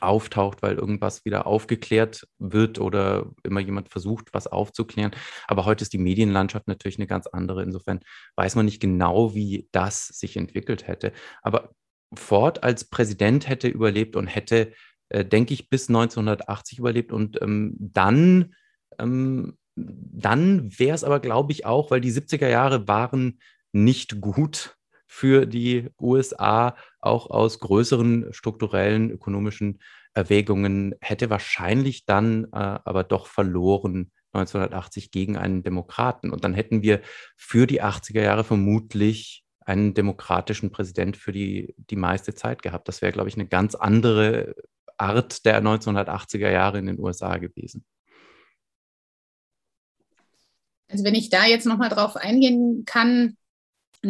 auftaucht, 0.00 0.62
weil 0.62 0.76
irgendwas 0.76 1.24
wieder 1.24 1.46
aufgeklärt 1.46 2.26
wird 2.38 2.78
oder 2.78 3.26
immer 3.42 3.60
jemand 3.60 3.88
versucht, 3.88 4.32
was 4.32 4.46
aufzuklären. 4.46 5.12
Aber 5.46 5.64
heute 5.64 5.82
ist 5.82 5.92
die 5.92 5.98
Medienlandschaft 5.98 6.66
natürlich 6.68 6.98
eine 6.98 7.06
ganz 7.06 7.26
andere. 7.26 7.62
Insofern 7.62 8.00
weiß 8.36 8.56
man 8.56 8.66
nicht 8.66 8.80
genau, 8.80 9.34
wie 9.34 9.68
das 9.72 10.08
sich 10.08 10.36
entwickelt 10.36 10.86
hätte. 10.86 11.12
Aber 11.42 11.70
Ford 12.14 12.62
als 12.62 12.84
Präsident 12.84 13.48
hätte 13.48 13.68
überlebt 13.68 14.16
und 14.16 14.26
hätte, 14.26 14.72
äh, 15.08 15.24
denke 15.24 15.54
ich, 15.54 15.68
bis 15.70 15.88
1980 15.88 16.78
überlebt. 16.78 17.12
Und 17.12 17.40
ähm, 17.42 17.74
dann, 17.78 18.54
ähm, 18.98 19.56
dann 19.76 20.78
wäre 20.78 20.94
es 20.94 21.04
aber, 21.04 21.20
glaube 21.20 21.52
ich, 21.52 21.64
auch, 21.64 21.90
weil 21.90 22.00
die 22.00 22.12
70er 22.12 22.48
Jahre 22.48 22.88
waren 22.88 23.40
nicht 23.72 24.20
gut 24.20 24.75
für 25.06 25.46
die 25.46 25.88
USA, 26.00 26.76
auch 27.00 27.30
aus 27.30 27.60
größeren 27.60 28.32
strukturellen 28.32 29.10
ökonomischen 29.10 29.80
Erwägungen, 30.14 30.94
hätte 31.00 31.30
wahrscheinlich 31.30 32.04
dann 32.06 32.44
äh, 32.44 32.48
aber 32.84 33.04
doch 33.04 33.26
verloren 33.26 34.10
1980 34.32 35.10
gegen 35.10 35.36
einen 35.36 35.62
Demokraten. 35.62 36.30
Und 36.30 36.44
dann 36.44 36.54
hätten 36.54 36.82
wir 36.82 37.00
für 37.36 37.66
die 37.66 37.82
80er 37.82 38.22
Jahre 38.22 38.44
vermutlich 38.44 39.44
einen 39.60 39.94
demokratischen 39.94 40.70
Präsident 40.70 41.16
für 41.16 41.32
die, 41.32 41.74
die 41.90 41.96
meiste 41.96 42.34
Zeit 42.34 42.62
gehabt. 42.62 42.88
Das 42.88 43.02
wäre, 43.02 43.12
glaube 43.12 43.28
ich, 43.28 43.34
eine 43.34 43.48
ganz 43.48 43.74
andere 43.74 44.54
Art 44.96 45.44
der 45.44 45.62
1980er 45.62 46.50
Jahre 46.50 46.78
in 46.78 46.86
den 46.86 47.00
USA 47.00 47.36
gewesen. 47.38 47.84
Also 50.88 51.04
wenn 51.04 51.16
ich 51.16 51.30
da 51.30 51.44
jetzt 51.46 51.66
nochmal 51.66 51.88
drauf 51.88 52.16
eingehen 52.16 52.84
kann, 52.86 53.36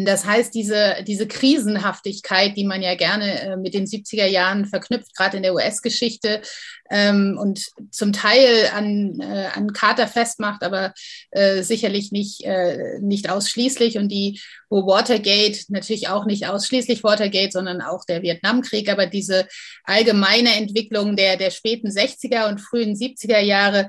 das 0.04 0.26
heißt, 0.26 0.54
diese, 0.54 0.96
diese 1.06 1.26
Krisenhaftigkeit, 1.26 2.56
die 2.56 2.64
man 2.64 2.82
ja 2.82 2.94
gerne 2.94 3.40
äh, 3.40 3.56
mit 3.56 3.74
den 3.74 3.86
70er 3.86 4.26
Jahren 4.26 4.66
verknüpft, 4.66 5.14
gerade 5.16 5.36
in 5.36 5.42
der 5.42 5.54
US-Geschichte 5.54 6.42
ähm, 6.90 7.38
und 7.40 7.66
zum 7.90 8.12
Teil 8.12 8.68
an, 8.74 9.20
äh, 9.20 9.46
an 9.54 9.72
Carter 9.72 10.08
festmacht, 10.08 10.62
aber 10.62 10.92
äh, 11.30 11.62
sicherlich 11.62 12.12
nicht, 12.12 12.44
äh, 12.44 12.98
nicht 13.00 13.30
ausschließlich. 13.30 13.98
Und 13.98 14.08
die, 14.08 14.40
wo 14.68 14.86
Watergate, 14.86 15.64
natürlich 15.68 16.08
auch 16.08 16.26
nicht 16.26 16.48
ausschließlich 16.48 17.04
Watergate, 17.04 17.52
sondern 17.52 17.80
auch 17.80 18.04
der 18.04 18.22
Vietnamkrieg, 18.22 18.90
aber 18.90 19.06
diese 19.06 19.46
allgemeine 19.84 20.56
Entwicklung 20.56 21.16
der, 21.16 21.36
der 21.36 21.50
späten 21.50 21.88
60er 21.88 22.48
und 22.48 22.60
frühen 22.60 22.94
70er 22.94 23.40
Jahre, 23.40 23.88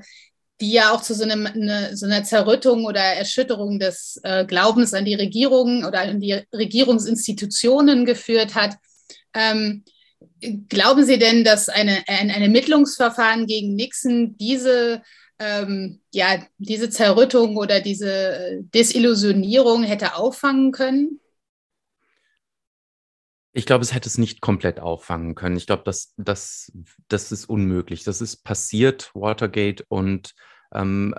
die 0.60 0.72
ja 0.72 0.92
auch 0.92 1.02
zu 1.02 1.14
so, 1.14 1.22
einem, 1.24 1.46
eine, 1.46 1.96
so 1.96 2.06
einer 2.06 2.24
Zerrüttung 2.24 2.84
oder 2.84 3.00
Erschütterung 3.00 3.78
des 3.78 4.20
äh, 4.24 4.44
Glaubens 4.44 4.92
an 4.94 5.04
die 5.04 5.14
Regierung 5.14 5.84
oder 5.84 6.00
an 6.00 6.20
die 6.20 6.40
Regierungsinstitutionen 6.52 8.04
geführt 8.04 8.54
hat. 8.54 8.76
Ähm, 9.34 9.84
glauben 10.68 11.04
Sie 11.04 11.18
denn, 11.18 11.44
dass 11.44 11.68
eine, 11.68 12.02
ein, 12.06 12.30
ein 12.30 12.42
Ermittlungsverfahren 12.42 13.46
gegen 13.46 13.74
Nixon 13.74 14.36
diese, 14.36 15.02
ähm, 15.38 16.00
ja, 16.12 16.42
diese 16.58 16.90
Zerrüttung 16.90 17.56
oder 17.56 17.80
diese 17.80 18.60
Desillusionierung 18.74 19.84
hätte 19.84 20.16
auffangen 20.16 20.72
können? 20.72 21.20
Ich 23.52 23.66
glaube, 23.66 23.82
es 23.82 23.94
hätte 23.94 24.08
es 24.08 24.18
nicht 24.18 24.40
komplett 24.40 24.78
auffangen 24.78 25.34
können. 25.34 25.56
Ich 25.56 25.66
glaube, 25.66 25.82
das, 25.84 26.12
das, 26.16 26.70
das 27.08 27.32
ist 27.32 27.46
unmöglich. 27.46 28.04
Das 28.04 28.20
ist 28.20 28.44
passiert, 28.44 29.10
Watergate, 29.14 29.84
und 29.88 30.34
ähm, 30.74 31.14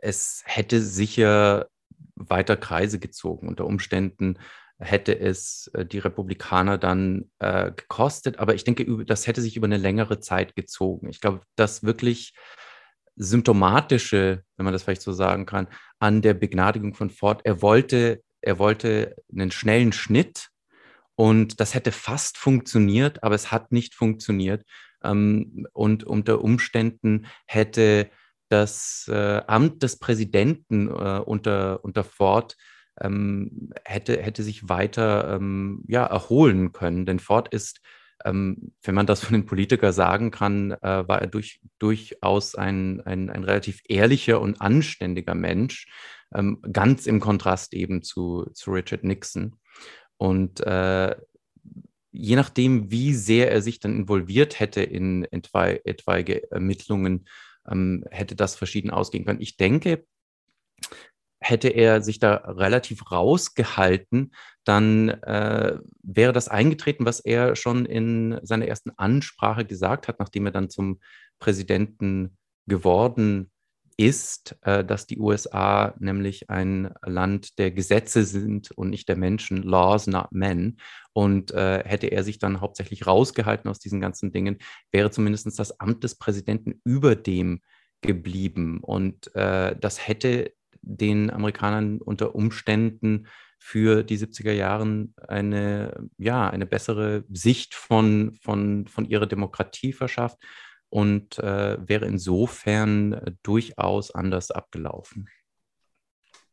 es 0.00 0.42
hätte 0.44 0.80
sicher 0.80 1.66
weiter 2.14 2.56
Kreise 2.56 2.98
gezogen. 2.98 3.48
Unter 3.48 3.66
Umständen 3.66 4.38
hätte 4.78 5.18
es 5.18 5.70
äh, 5.74 5.84
die 5.84 5.98
Republikaner 5.98 6.78
dann 6.78 7.30
äh, 7.38 7.72
gekostet, 7.72 8.38
aber 8.38 8.54
ich 8.54 8.64
denke, 8.64 9.04
das 9.04 9.26
hätte 9.26 9.40
sich 9.40 9.56
über 9.56 9.66
eine 9.66 9.78
längere 9.78 10.20
Zeit 10.20 10.54
gezogen. 10.54 11.08
Ich 11.08 11.20
glaube, 11.20 11.40
das 11.56 11.82
wirklich 11.82 12.34
symptomatische, 13.16 14.44
wenn 14.56 14.64
man 14.64 14.72
das 14.72 14.82
vielleicht 14.82 15.02
so 15.02 15.12
sagen 15.12 15.46
kann, 15.46 15.68
an 15.98 16.20
der 16.20 16.34
Begnadigung 16.34 16.94
von 16.94 17.08
Ford, 17.08 17.40
er 17.44 17.62
wollte, 17.62 18.22
er 18.42 18.58
wollte 18.58 19.16
einen 19.32 19.50
schnellen 19.50 19.92
Schnitt 19.92 20.50
und 21.16 21.60
das 21.60 21.74
hätte 21.74 21.92
fast 21.92 22.38
funktioniert, 22.38 23.22
aber 23.22 23.34
es 23.34 23.50
hat 23.50 23.72
nicht 23.72 23.94
funktioniert. 23.94 24.64
Ähm, 25.02 25.66
und 25.72 26.04
unter 26.04 26.42
Umständen 26.42 27.26
hätte 27.46 28.10
das 28.48 29.10
äh, 29.12 29.42
Amt 29.46 29.82
des 29.82 29.98
Präsidenten 29.98 30.88
äh, 30.88 31.20
unter, 31.24 31.84
unter 31.84 32.04
Ford 32.04 32.56
ähm, 33.00 33.70
hätte, 33.84 34.22
hätte 34.22 34.42
sich 34.42 34.68
weiter 34.68 35.34
ähm, 35.34 35.82
ja, 35.88 36.04
erholen 36.04 36.72
können. 36.72 37.06
Denn 37.06 37.18
Ford 37.18 37.52
ist, 37.52 37.80
ähm, 38.24 38.72
wenn 38.82 38.94
man 38.94 39.06
das 39.06 39.22
von 39.24 39.34
den 39.34 39.46
Politikern 39.46 39.92
sagen 39.92 40.30
kann, 40.30 40.72
äh, 40.72 41.08
war 41.08 41.20
er 41.20 41.26
durch, 41.26 41.60
durchaus 41.78 42.54
ein, 42.54 43.00
ein, 43.02 43.30
ein 43.30 43.44
relativ 43.44 43.80
ehrlicher 43.88 44.40
und 44.40 44.60
anständiger 44.60 45.34
Mensch, 45.34 45.86
ähm, 46.34 46.62
ganz 46.72 47.06
im 47.06 47.20
Kontrast 47.20 47.74
eben 47.74 48.02
zu, 48.02 48.48
zu 48.54 48.70
Richard 48.70 49.04
Nixon. 49.04 49.56
Und 50.18 50.60
äh, 50.60 51.16
je 52.10 52.36
nachdem, 52.36 52.90
wie 52.90 53.14
sehr 53.14 53.50
er 53.50 53.62
sich 53.62 53.80
dann 53.80 53.96
involviert 53.96 54.58
hätte 54.58 54.82
in 54.82 55.24
etwa, 55.30 55.68
etwaige 55.68 56.50
Ermittlungen, 56.50 57.26
ähm, 57.68 58.04
hätte 58.10 58.36
das 58.36 58.56
verschieden 58.56 58.90
ausgehen 58.90 59.24
können. 59.24 59.40
Ich 59.40 59.56
denke, 59.56 60.04
hätte 61.40 61.68
er 61.68 62.02
sich 62.02 62.18
da 62.18 62.34
relativ 62.34 63.10
rausgehalten, 63.10 64.32
dann 64.64 65.10
äh, 65.10 65.78
wäre 66.02 66.32
das 66.32 66.48
eingetreten, 66.48 67.04
was 67.04 67.20
er 67.20 67.54
schon 67.56 67.84
in 67.86 68.38
seiner 68.42 68.66
ersten 68.66 68.90
Ansprache 68.90 69.64
gesagt 69.64 70.08
hat, 70.08 70.18
nachdem 70.18 70.46
er 70.46 70.52
dann 70.52 70.70
zum 70.70 71.00
Präsidenten 71.38 72.36
geworden 72.66 73.50
ist, 73.96 74.56
äh, 74.62 74.84
dass 74.84 75.06
die 75.06 75.18
USA 75.18 75.94
nämlich 75.98 76.50
ein 76.50 76.92
Land 77.02 77.58
der 77.58 77.70
Gesetze 77.70 78.24
sind 78.24 78.70
und 78.72 78.90
nicht 78.90 79.08
der 79.08 79.16
Menschen, 79.16 79.62
Laws, 79.62 80.06
not 80.06 80.32
men. 80.32 80.78
Und 81.12 81.52
äh, 81.52 81.82
hätte 81.84 82.08
er 82.08 82.22
sich 82.22 82.38
dann 82.38 82.60
hauptsächlich 82.60 83.06
rausgehalten 83.06 83.70
aus 83.70 83.78
diesen 83.78 84.00
ganzen 84.00 84.32
Dingen, 84.32 84.58
wäre 84.92 85.10
zumindest 85.10 85.58
das 85.58 85.80
Amt 85.80 86.04
des 86.04 86.16
Präsidenten 86.16 86.80
über 86.84 87.16
dem 87.16 87.62
geblieben. 88.02 88.80
Und 88.82 89.34
äh, 89.34 89.74
das 89.78 90.06
hätte 90.06 90.52
den 90.82 91.30
Amerikanern 91.30 92.00
unter 92.00 92.34
Umständen 92.34 93.26
für 93.58 94.02
die 94.02 94.18
70er 94.18 94.52
Jahren 94.52 95.14
eine, 95.26 96.08
ja, 96.18 96.48
eine 96.50 96.66
bessere 96.66 97.24
Sicht 97.30 97.74
von, 97.74 98.36
von, 98.42 98.86
von 98.86 99.06
ihrer 99.06 99.26
Demokratie 99.26 99.94
verschafft 99.94 100.38
und 100.96 101.38
äh, 101.40 101.76
wäre 101.86 102.06
insofern 102.06 103.12
äh, 103.12 103.32
durchaus 103.42 104.14
anders 104.14 104.50
abgelaufen. 104.50 105.28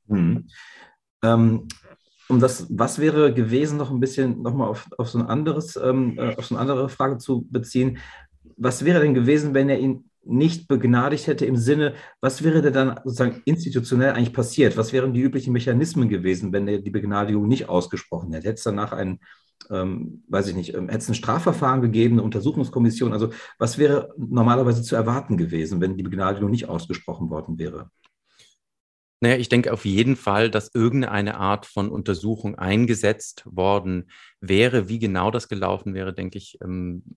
Hm. 0.10 0.50
Ähm, 1.24 1.70
um 2.28 2.42
das, 2.42 2.68
was 2.70 3.00
wäre 3.00 3.34
gewesen, 3.34 3.78
noch 3.78 3.90
ein 3.90 4.02
bisschen 4.02 4.42
nochmal 4.42 4.68
auf, 4.68 4.90
auf 4.98 5.08
so 5.08 5.20
ein 5.20 5.28
anderes, 5.28 5.78
ähm, 5.78 6.20
äh, 6.20 6.36
auf 6.36 6.46
so 6.46 6.56
eine 6.56 6.62
andere 6.62 6.90
Frage 6.90 7.20
zu 7.20 7.48
beziehen. 7.52 8.00
Was 8.58 8.84
wäre 8.84 9.00
denn 9.00 9.14
gewesen, 9.14 9.54
wenn 9.54 9.70
er 9.70 9.80
ihn 9.80 10.10
nicht 10.26 10.68
begnadigt 10.68 11.28
hätte 11.28 11.46
im 11.46 11.56
Sinne, 11.56 11.94
was 12.20 12.44
wäre 12.44 12.62
denn 12.62 12.74
dann 12.74 13.00
sozusagen 13.06 13.42
institutionell 13.46 14.12
eigentlich 14.12 14.34
passiert? 14.34 14.76
Was 14.76 14.92
wären 14.92 15.14
die 15.14 15.22
üblichen 15.22 15.54
Mechanismen 15.54 16.10
gewesen, 16.10 16.52
wenn 16.52 16.68
er 16.68 16.80
die 16.80 16.92
Begnadigung 16.92 17.48
nicht 17.48 17.70
ausgesprochen 17.70 18.34
hätte? 18.34 18.50
Hätte 18.50 18.58
es 18.58 18.64
danach 18.64 18.92
einen 18.92 19.22
ähm, 19.72 20.24
weiß 20.28 20.48
ich 20.48 20.56
nicht, 20.56 20.74
ähm, 20.74 20.90
hätte 20.90 21.00
es 21.00 21.10
ein 21.10 21.16
Strafverfahren 21.16 21.82
gegeben, 21.82 22.16
eine 22.16 22.24
Untersuchungskommission? 22.24 23.14
Also 23.14 23.30
was 23.58 23.78
wäre 23.78 24.14
normalerweise 24.18 24.82
zu 24.82 24.96
erwarten 24.96 25.38
gewesen, 25.38 25.82
wenn 25.82 25.98
die 25.98 26.04
Begnadigung 26.04 26.50
nicht 26.50 26.70
ausgesprochen 26.70 27.30
worden 27.30 27.58
wäre? 27.58 27.90
Naja, 29.22 29.38
ich 29.38 29.48
denke 29.48 29.72
auf 29.72 29.86
jeden 29.86 30.18
Fall, 30.18 30.50
dass 30.50 30.76
irgendeine 30.76 31.38
Art 31.38 31.66
von 31.66 31.90
Untersuchung 31.90 32.56
eingesetzt 32.56 33.44
worden 33.46 34.12
wäre. 34.42 34.90
Wie 34.90 35.00
genau 35.00 35.32
das 35.32 35.48
gelaufen 35.48 35.94
wäre, 35.94 36.14
denke 36.14 36.38
ich, 36.38 36.58
ähm, 36.62 37.16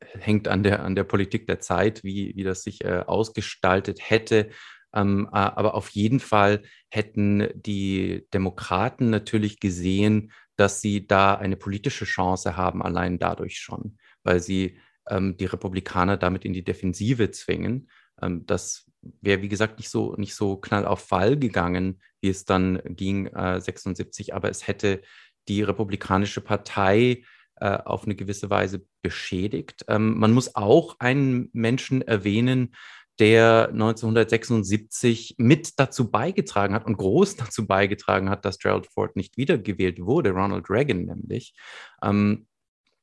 hängt 0.00 0.48
an 0.48 0.64
der, 0.64 0.82
an 0.84 0.96
der 0.96 1.04
Politik 1.04 1.46
der 1.46 1.60
Zeit, 1.60 2.02
wie, 2.02 2.34
wie 2.34 2.42
das 2.42 2.62
sich 2.62 2.84
äh, 2.84 3.04
ausgestaltet 3.06 4.10
hätte. 4.10 4.50
Ähm, 4.92 5.28
aber 5.30 5.74
auf 5.74 5.90
jeden 5.90 6.18
Fall 6.18 6.62
hätten 6.88 7.48
die 7.54 8.26
Demokraten 8.32 9.10
natürlich 9.10 9.60
gesehen, 9.60 10.32
dass 10.58 10.80
sie 10.80 11.06
da 11.06 11.36
eine 11.36 11.56
politische 11.56 12.04
Chance 12.04 12.56
haben, 12.56 12.82
allein 12.82 13.18
dadurch 13.18 13.58
schon, 13.58 13.96
weil 14.24 14.40
sie 14.40 14.78
ähm, 15.08 15.36
die 15.36 15.46
Republikaner 15.46 16.16
damit 16.16 16.44
in 16.44 16.52
die 16.52 16.64
Defensive 16.64 17.30
zwingen. 17.30 17.88
Ähm, 18.20 18.44
das 18.44 18.90
wäre, 19.20 19.40
wie 19.40 19.48
gesagt, 19.48 19.78
nicht 19.78 19.88
so, 19.88 20.16
nicht 20.16 20.34
so 20.34 20.56
knall 20.56 20.84
auf 20.84 21.00
Fall 21.00 21.38
gegangen, 21.38 22.00
wie 22.20 22.28
es 22.28 22.44
dann 22.44 22.82
ging, 22.84 23.28
äh, 23.28 23.60
76, 23.60 24.34
aber 24.34 24.50
es 24.50 24.66
hätte 24.66 25.00
die 25.46 25.62
Republikanische 25.62 26.40
Partei 26.40 27.22
äh, 27.60 27.78
auf 27.84 28.04
eine 28.04 28.16
gewisse 28.16 28.50
Weise 28.50 28.84
beschädigt. 29.00 29.84
Ähm, 29.86 30.18
man 30.18 30.32
muss 30.32 30.56
auch 30.56 30.96
einen 30.98 31.50
Menschen 31.52 32.02
erwähnen, 32.02 32.74
der 33.18 33.68
1976 33.70 35.34
mit 35.38 35.78
dazu 35.78 36.10
beigetragen 36.10 36.74
hat 36.74 36.86
und 36.86 36.96
groß 36.96 37.36
dazu 37.36 37.66
beigetragen 37.66 38.30
hat, 38.30 38.44
dass 38.44 38.58
Gerald 38.58 38.86
Ford 38.86 39.16
nicht 39.16 39.36
wiedergewählt 39.36 40.00
wurde, 40.00 40.30
Ronald 40.30 40.70
Reagan 40.70 41.04
nämlich. 41.04 41.54
Ähm, 42.02 42.46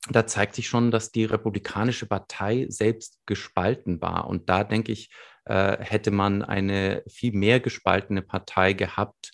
da 0.10 0.28
zeigt 0.28 0.56
sich 0.56 0.68
schon, 0.68 0.92
dass 0.92 1.12
die 1.12 1.26
Republikanische 1.26 2.06
Partei 2.06 2.68
selbst 2.70 3.20
gespalten 3.26 4.02
war. 4.02 4.28
Und 4.28 4.50
da 4.50 4.64
denke 4.64 4.92
ich, 4.92 5.10
äh, 5.46 5.78
hätte 5.84 6.12
man 6.12 6.44
eine 6.44 7.04
viel 7.08 7.34
mehr 7.34 7.60
gespaltene 7.60 8.22
Partei 8.22 8.74
gehabt 8.74 9.32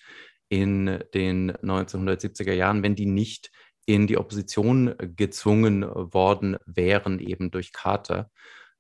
in 0.48 1.04
den 1.14 1.52
1970er 1.52 2.54
Jahren, 2.54 2.84
wenn 2.84 2.96
die 2.96 3.06
nicht 3.06 3.52
in 3.86 4.08
die 4.08 4.18
Opposition 4.18 4.96
gezwungen 5.16 5.84
worden 5.84 6.58
wären, 6.66 7.20
eben 7.20 7.52
durch 7.52 7.74
Carter. 7.74 8.30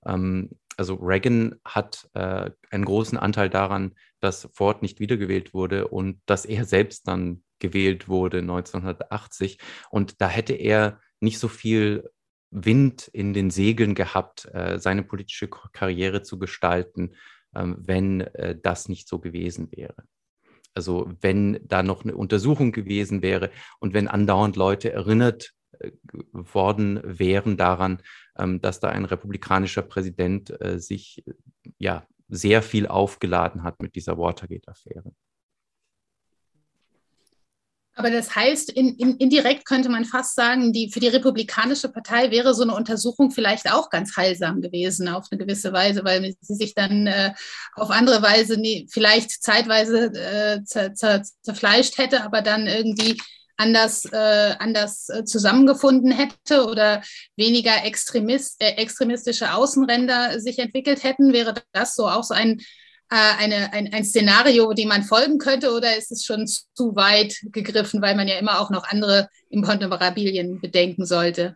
Ähm, 0.05 0.49
also 0.77 0.95
Reagan 0.95 1.59
hat 1.65 2.09
äh, 2.13 2.49
einen 2.69 2.85
großen 2.85 3.17
Anteil 3.17 3.49
daran, 3.49 3.95
dass 4.19 4.49
Ford 4.53 4.81
nicht 4.81 4.99
wiedergewählt 4.99 5.53
wurde 5.53 5.87
und 5.87 6.21
dass 6.25 6.45
er 6.45 6.65
selbst 6.65 7.07
dann 7.07 7.43
gewählt 7.59 8.07
wurde 8.07 8.39
1980. 8.39 9.59
Und 9.89 10.21
da 10.21 10.27
hätte 10.27 10.53
er 10.53 10.99
nicht 11.19 11.39
so 11.39 11.47
viel 11.47 12.09
Wind 12.51 13.07
in 13.07 13.33
den 13.33 13.49
Segeln 13.49 13.95
gehabt, 13.95 14.45
äh, 14.53 14.79
seine 14.79 15.03
politische 15.03 15.47
Karriere 15.47 16.21
zu 16.21 16.37
gestalten, 16.37 17.15
ähm, 17.55 17.77
wenn 17.79 18.21
äh, 18.21 18.57
das 18.61 18.89
nicht 18.89 19.07
so 19.07 19.19
gewesen 19.19 19.69
wäre. 19.71 20.03
Also 20.73 21.11
wenn 21.19 21.59
da 21.67 21.83
noch 21.83 22.03
eine 22.03 22.15
Untersuchung 22.15 22.71
gewesen 22.71 23.21
wäre 23.21 23.51
und 23.79 23.93
wenn 23.93 24.07
andauernd 24.07 24.55
Leute 24.55 24.91
erinnert 24.91 25.53
worden 26.31 27.01
wären 27.03 27.57
daran, 27.57 28.01
ähm, 28.37 28.61
dass 28.61 28.79
da 28.79 28.89
ein 28.89 29.05
republikanischer 29.05 29.81
Präsident 29.81 30.49
äh, 30.61 30.79
sich 30.79 31.23
ja 31.77 32.05
sehr 32.27 32.61
viel 32.61 32.87
aufgeladen 32.87 33.63
hat 33.63 33.81
mit 33.81 33.95
dieser 33.95 34.17
Watergate-Affäre. 34.17 35.13
Aber 37.93 38.09
das 38.09 38.35
heißt, 38.35 38.71
in, 38.71 38.95
in, 38.95 39.17
indirekt 39.17 39.65
könnte 39.65 39.89
man 39.89 40.05
fast 40.05 40.35
sagen, 40.35 40.71
die, 40.71 40.89
für 40.89 41.01
die 41.01 41.09
Republikanische 41.09 41.89
Partei 41.89 42.31
wäre 42.31 42.53
so 42.53 42.63
eine 42.63 42.73
Untersuchung 42.73 43.31
vielleicht 43.31 43.71
auch 43.71 43.89
ganz 43.89 44.15
heilsam 44.15 44.61
gewesen 44.61 45.09
auf 45.09 45.27
eine 45.29 45.37
gewisse 45.37 45.73
Weise, 45.73 46.03
weil 46.05 46.33
sie 46.39 46.55
sich 46.55 46.73
dann 46.73 47.07
äh, 47.07 47.33
auf 47.75 47.91
andere 47.91 48.21
Weise 48.21 48.57
nie, 48.57 48.87
vielleicht 48.89 49.43
zeitweise 49.43 50.05
äh, 50.13 50.63
zer, 50.63 50.93
zer, 50.93 51.21
zerfleischt 51.41 51.97
hätte, 51.97 52.23
aber 52.23 52.41
dann 52.41 52.65
irgendwie 52.65 53.21
anders, 53.61 54.05
äh, 54.05 54.55
anders 54.59 55.09
äh, 55.09 55.23
zusammengefunden 55.23 56.11
hätte 56.11 56.65
oder 56.65 57.01
weniger 57.35 57.85
Extremist, 57.85 58.61
äh, 58.61 58.71
extremistische 58.71 59.53
Außenränder 59.53 60.39
sich 60.39 60.59
entwickelt 60.59 61.03
hätten? 61.03 61.31
Wäre 61.31 61.53
das 61.71 61.95
so 61.95 62.07
auch 62.07 62.23
so 62.23 62.33
ein, 62.33 62.59
äh, 63.09 63.15
eine, 63.39 63.71
ein, 63.73 63.93
ein 63.93 64.03
Szenario, 64.03 64.73
dem 64.73 64.89
man 64.89 65.03
folgen 65.03 65.37
könnte 65.37 65.71
oder 65.71 65.95
ist 65.95 66.11
es 66.11 66.25
schon 66.25 66.47
zu 66.47 66.95
weit 66.95 67.35
gegriffen, 67.51 68.01
weil 68.01 68.15
man 68.15 68.27
ja 68.27 68.39
immer 68.39 68.59
auch 68.59 68.71
noch 68.71 68.83
andere 68.83 69.29
Imponderabilien 69.49 70.59
bedenken 70.59 71.05
sollte? 71.05 71.55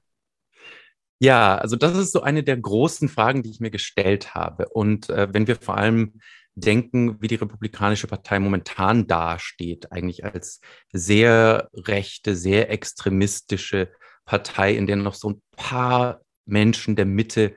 Ja, 1.20 1.58
also 1.58 1.76
das 1.76 1.98
ist 1.98 2.12
so 2.12 2.22
eine 2.22 2.44
der 2.44 2.58
großen 2.58 3.10
Fragen, 3.10 3.42
die 3.42 3.50
ich 3.50 3.60
mir 3.60 3.72
gestellt 3.72 4.36
habe. 4.36 4.68
Und 4.70 5.10
äh, 5.10 5.34
wenn 5.34 5.48
wir 5.48 5.56
vor 5.56 5.78
allem 5.78 6.20
denken, 6.56 7.22
wie 7.22 7.28
die 7.28 7.36
Republikanische 7.36 8.08
Partei 8.08 8.40
momentan 8.40 9.08
dasteht, 9.08 9.92
eigentlich 9.92 10.24
als 10.26 10.62
sehr 10.92 11.70
rechte, 11.74 12.36
sehr 12.36 12.70
extremistische 12.70 13.92
Partei, 14.26 14.76
in 14.76 14.88
der 14.88 14.96
noch 14.96 15.14
so 15.14 15.32
ein 15.32 15.42
paar 15.56 16.22
Menschen 16.46 16.96
der 16.96 17.06
Mitte 17.06 17.56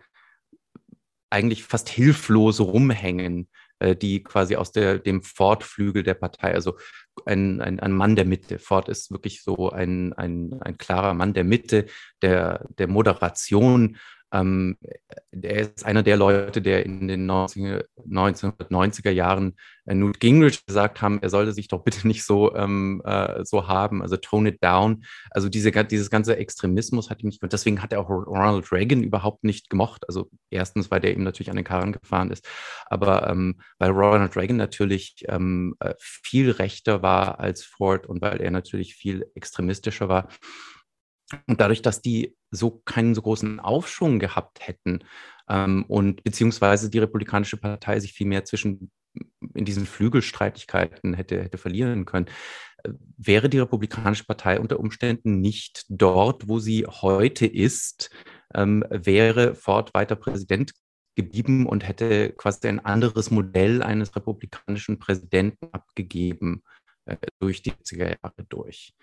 eigentlich 1.31 1.65
fast 1.65 1.89
hilflos 1.89 2.61
rumhängen, 2.61 3.49
äh, 3.79 3.95
die 3.95 4.23
quasi 4.23 4.57
aus 4.57 4.73
der, 4.73 4.99
dem 4.99 5.23
Ford-Flügel 5.23 6.03
der 6.03 6.15
Partei, 6.15 6.55
also 6.55 6.77
ein, 7.27 7.61
ein, 7.61 7.81
ein 7.81 7.93
Mann 7.93 8.17
der 8.17 8.25
Mitte. 8.25 8.59
Ford 8.59 8.89
ist 8.89 9.11
wirklich 9.11 9.43
so 9.43 9.71
ein, 9.71 10.13
ein, 10.15 10.59
ein 10.61 10.79
klarer 10.79 11.15
Mann 11.15 11.35
der 11.35 11.45
Mitte, 11.45 11.87
der, 12.23 12.67
der 12.79 12.89
Moderation, 12.89 13.99
ähm, 14.33 14.77
er 15.31 15.57
ist 15.57 15.87
einer 15.87 16.03
der 16.03 16.17
Leute, 16.17 16.61
der 16.61 16.85
in 16.85 17.09
den 17.09 17.27
19, 17.27 17.83
1990er 18.07 19.11
Jahren 19.11 19.57
äh, 19.87 19.95
Newt 19.95 20.21
Gingrich 20.21 20.67
gesagt 20.67 21.01
haben, 21.01 21.21
er 21.23 21.31
sollte 21.31 21.53
sich 21.53 21.69
doch 21.69 21.83
bitte 21.83 22.07
nicht 22.07 22.25
so, 22.25 22.55
ähm, 22.55 23.01
äh, 23.05 23.45
so 23.45 23.69
haben, 23.69 24.03
also 24.03 24.17
tone 24.17 24.51
it 24.51 24.63
down. 24.63 25.05
Also 25.31 25.49
diese, 25.49 25.73
dieses 25.85 26.11
ganze 26.11 26.37
Extremismus 26.37 27.09
hat 27.11 27.23
ihn 27.23 27.29
nicht, 27.29 27.41
deswegen 27.43 27.83
hat 27.83 27.93
er 27.93 28.01
auch 28.01 28.11
Ronald 28.11 28.71
Reagan 28.71 29.03
überhaupt 29.03 29.45
nicht 29.45 29.71
gemocht. 29.71 30.05
Also 30.09 30.31
erstens, 30.51 30.91
weil 30.91 31.01
der 31.01 31.15
ihm 31.15 31.23
natürlich 31.23 31.51
an 31.51 31.57
den 31.57 31.65
Karren 31.65 31.93
gefahren 31.93 32.31
ist, 32.31 32.47
aber 32.87 33.29
ähm, 33.29 33.61
weil 33.79 33.91
Ronald 33.91 34.37
Reagan 34.37 34.57
natürlich 34.57 35.25
ähm, 35.29 35.75
äh, 35.81 35.95
viel 35.99 36.51
rechter 36.51 37.03
war 37.03 37.41
als 37.41 37.65
Ford 37.65 38.07
und 38.07 38.21
weil 38.21 38.41
er 38.41 38.51
natürlich 38.51 38.95
viel 38.95 39.27
extremistischer 39.35 40.09
war. 40.09 40.29
Und 41.47 41.61
dadurch, 41.61 41.83
dass 41.83 42.01
die 42.01 42.37
so 42.51 42.83
keinen 42.85 43.15
so 43.15 43.23
großen 43.23 43.61
Aufschwung 43.61 44.19
gehabt 44.19 44.67
hätten 44.67 45.01
ähm, 45.49 45.85
und 45.89 46.25
beziehungsweise 46.25 46.91
die 46.91 46.99
Republikanische 46.99 47.59
Partei 47.59 48.01
sich 48.01 48.13
viel 48.13 48.27
mehr 48.27 48.45
zwischen 48.45 48.91
in 49.55 49.65
diesen 49.65 49.87
Flügelstreitigkeiten 49.87 51.15
hätte, 51.15 51.43
hätte 51.43 51.59
verlieren 51.59 52.05
können, 52.05 52.27
äh, 52.85 52.91
wäre 53.17 53.49
die 53.49 53.59
Republikanische 53.59 54.25
Partei 54.25 54.61
unter 54.61 54.81
Umständen 54.81 55.41
nicht 55.41 55.85
dort, 55.89 56.49
wo 56.49 56.59
sie 56.59 56.87
heute 56.87 57.47
ist, 57.47 58.11
ähm, 58.55 58.85
wäre 58.91 59.55
Ford 59.55 59.93
weiter 59.95 60.17
Präsident 60.17 60.73
geblieben 61.17 61.67
und 61.67 61.87
hätte 61.87 62.33
quasi 62.33 62.69
ein 62.69 62.81
anderes 62.81 63.31
Modell 63.31 63.83
eines 63.83 64.15
republikanischen 64.15 64.99
Präsidenten 64.99 65.69
abgegeben 65.73 66.63
äh, 67.07 67.17
durch 67.41 67.63
die 67.63 67.73
70er 67.73 68.17
Jahre 68.23 68.45
durch. 68.49 68.95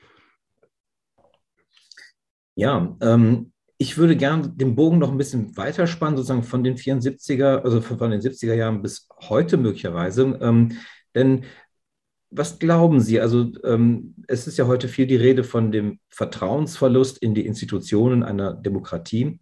Ja, 2.56 2.96
ähm, 3.02 3.52
ich 3.78 3.98
würde 3.98 4.16
gerne 4.16 4.50
den 4.50 4.76
Bogen 4.76 5.00
noch 5.00 5.12
ein 5.12 5.18
bisschen 5.18 5.56
weiterspannen, 5.58 6.16
sozusagen 6.16 6.44
von 6.44 6.64
den 6.64 6.78
74er, 6.78 7.62
also 7.64 7.82
von 7.82 8.12
den 8.12 8.22
70er 8.22 8.54
Jahren 8.54 8.82
bis 8.82 9.10
heute 9.22 9.58
möglicherweise. 9.58 10.40
Ähm, 10.42 10.78
denn 11.14 11.44
was 12.32 12.60
glauben 12.60 13.00
Sie? 13.00 13.20
Also 13.20 13.52
ähm, 13.64 14.16
es 14.28 14.48
ist 14.48 14.58
ja 14.58 14.68
heute 14.68 14.88
viel 14.88 15.08
die 15.08 15.16
Rede 15.16 15.44
von 15.44 15.72
dem 15.72 16.00
Vertrauensverlust 16.10 17.18
in 17.18 17.34
die 17.36 17.46
Institutionen 17.46 18.24
einer 18.24 18.54
Demokratie. 18.54 19.40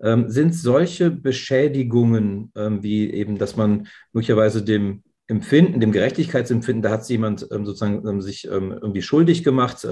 Ähm, 0.00 0.28
sind 0.28 0.54
solche 0.54 1.10
Beschädigungen, 1.10 2.52
ähm, 2.54 2.82
wie 2.82 3.10
eben, 3.10 3.38
dass 3.38 3.56
man 3.56 3.88
möglicherweise 4.12 4.62
dem 4.62 5.02
Empfinden, 5.28 5.80
dem 5.80 5.90
Gerechtigkeitsempfinden, 5.90 6.82
da 6.82 6.90
hat 6.90 7.08
jemand 7.08 7.48
ähm, 7.50 7.66
sozusagen 7.66 8.06
ähm, 8.06 8.20
sich 8.20 8.46
ähm, 8.46 8.70
irgendwie 8.70 9.02
schuldig 9.02 9.42
gemacht, 9.42 9.84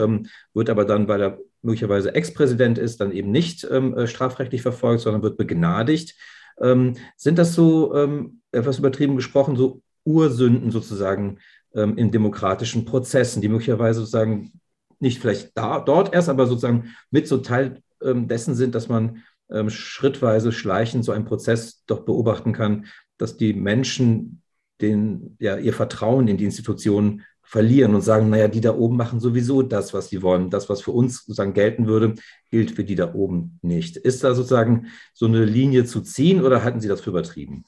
wird 0.54 0.70
aber 0.70 0.84
dann, 0.84 1.08
weil 1.08 1.22
er 1.22 1.38
möglicherweise 1.62 2.14
Ex-Präsident 2.14 2.78
ist, 2.78 3.00
dann 3.00 3.10
eben 3.10 3.30
nicht 3.30 3.64
äh, 3.64 4.06
strafrechtlich 4.06 4.62
verfolgt, 4.62 5.02
sondern 5.02 5.22
wird 5.22 5.36
begnadigt. 5.36 6.14
sind 6.56 7.38
das 7.38 7.54
so, 7.54 8.30
etwas 8.52 8.78
übertrieben 8.78 9.16
gesprochen, 9.16 9.56
so 9.56 9.82
Ursünden 10.04 10.70
sozusagen 10.70 11.38
in 11.72 12.12
demokratischen 12.12 12.84
Prozessen, 12.84 13.42
die 13.42 13.48
möglicherweise 13.48 13.98
sozusagen 13.98 14.52
nicht 15.00 15.20
vielleicht 15.20 15.58
da, 15.58 15.80
dort 15.80 16.14
erst, 16.14 16.28
aber 16.28 16.46
sozusagen 16.46 16.94
mit 17.10 17.26
so 17.26 17.38
Teil 17.38 17.82
dessen 18.00 18.54
sind, 18.54 18.76
dass 18.76 18.88
man 18.88 19.24
schrittweise 19.66 20.52
schleichend 20.52 21.04
so 21.04 21.10
einen 21.10 21.24
Prozess 21.24 21.82
doch 21.86 22.04
beobachten 22.04 22.52
kann, 22.52 22.86
dass 23.18 23.36
die 23.36 23.52
Menschen 23.52 24.43
den, 24.80 25.36
ja, 25.38 25.56
ihr 25.56 25.72
Vertrauen 25.72 26.28
in 26.28 26.36
die 26.36 26.44
Institutionen 26.44 27.22
verlieren 27.42 27.94
und 27.94 28.00
sagen, 28.00 28.30
naja, 28.30 28.48
die 28.48 28.60
da 28.60 28.74
oben 28.74 28.96
machen 28.96 29.20
sowieso 29.20 29.62
das, 29.62 29.94
was 29.94 30.08
sie 30.08 30.22
wollen. 30.22 30.50
Das, 30.50 30.68
was 30.68 30.80
für 30.82 30.90
uns 30.90 31.18
sozusagen 31.18 31.52
gelten 31.52 31.86
würde, 31.86 32.14
gilt 32.50 32.72
für 32.72 32.84
die 32.84 32.94
da 32.94 33.14
oben 33.14 33.58
nicht. 33.62 33.96
Ist 33.96 34.24
da 34.24 34.34
sozusagen 34.34 34.86
so 35.12 35.26
eine 35.26 35.44
Linie 35.44 35.84
zu 35.84 36.00
ziehen 36.00 36.42
oder 36.42 36.64
halten 36.64 36.80
Sie 36.80 36.88
das 36.88 37.02
für 37.02 37.10
übertrieben? 37.10 37.64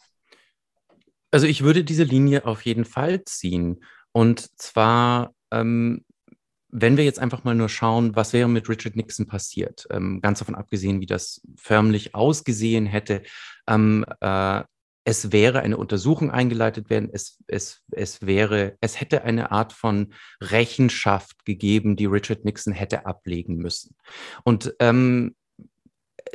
Also 1.31 1.47
ich 1.47 1.63
würde 1.63 1.85
diese 1.85 2.05
Linie 2.05 2.47
auf 2.47 2.63
jeden 2.63 2.85
Fall 2.85 3.23
ziehen. 3.25 3.85
Und 4.13 4.49
zwar, 4.59 5.35
ähm, 5.51 6.05
wenn 6.71 6.97
wir 6.97 7.05
jetzt 7.05 7.19
einfach 7.19 7.45
mal 7.45 7.55
nur 7.55 7.69
schauen, 7.69 8.17
was 8.17 8.33
wäre 8.33 8.49
mit 8.49 8.69
Richard 8.69 8.97
Nixon 8.97 9.27
passiert, 9.27 9.87
ähm, 9.91 10.21
ganz 10.23 10.39
davon 10.39 10.55
abgesehen, 10.55 11.01
wie 11.01 11.07
das 11.07 11.43
förmlich 11.57 12.15
ausgesehen 12.15 12.87
hätte, 12.87 13.23
ähm, 13.67 14.05
äh, 14.21 14.63
es 15.07 15.31
wäre 15.31 15.61
eine 15.61 15.77
Untersuchung 15.77 16.33
eingeleitet 16.33 16.91
werden, 16.91 17.09
es, 17.13 17.39
es, 17.47 17.85
es 17.93 18.27
wäre, 18.27 18.77
es 18.81 19.01
hätte 19.01 19.23
eine 19.23 19.53
Art 19.53 19.73
von 19.73 20.13
Rechenschaft 20.41 21.45
gegeben, 21.45 21.95
die 21.95 22.07
Richard 22.07 22.45
Nixon 22.45 22.73
hätte 22.73 23.07
ablegen 23.07 23.57
müssen. 23.57 23.95
Und 24.43 24.75
ähm, 24.81 25.37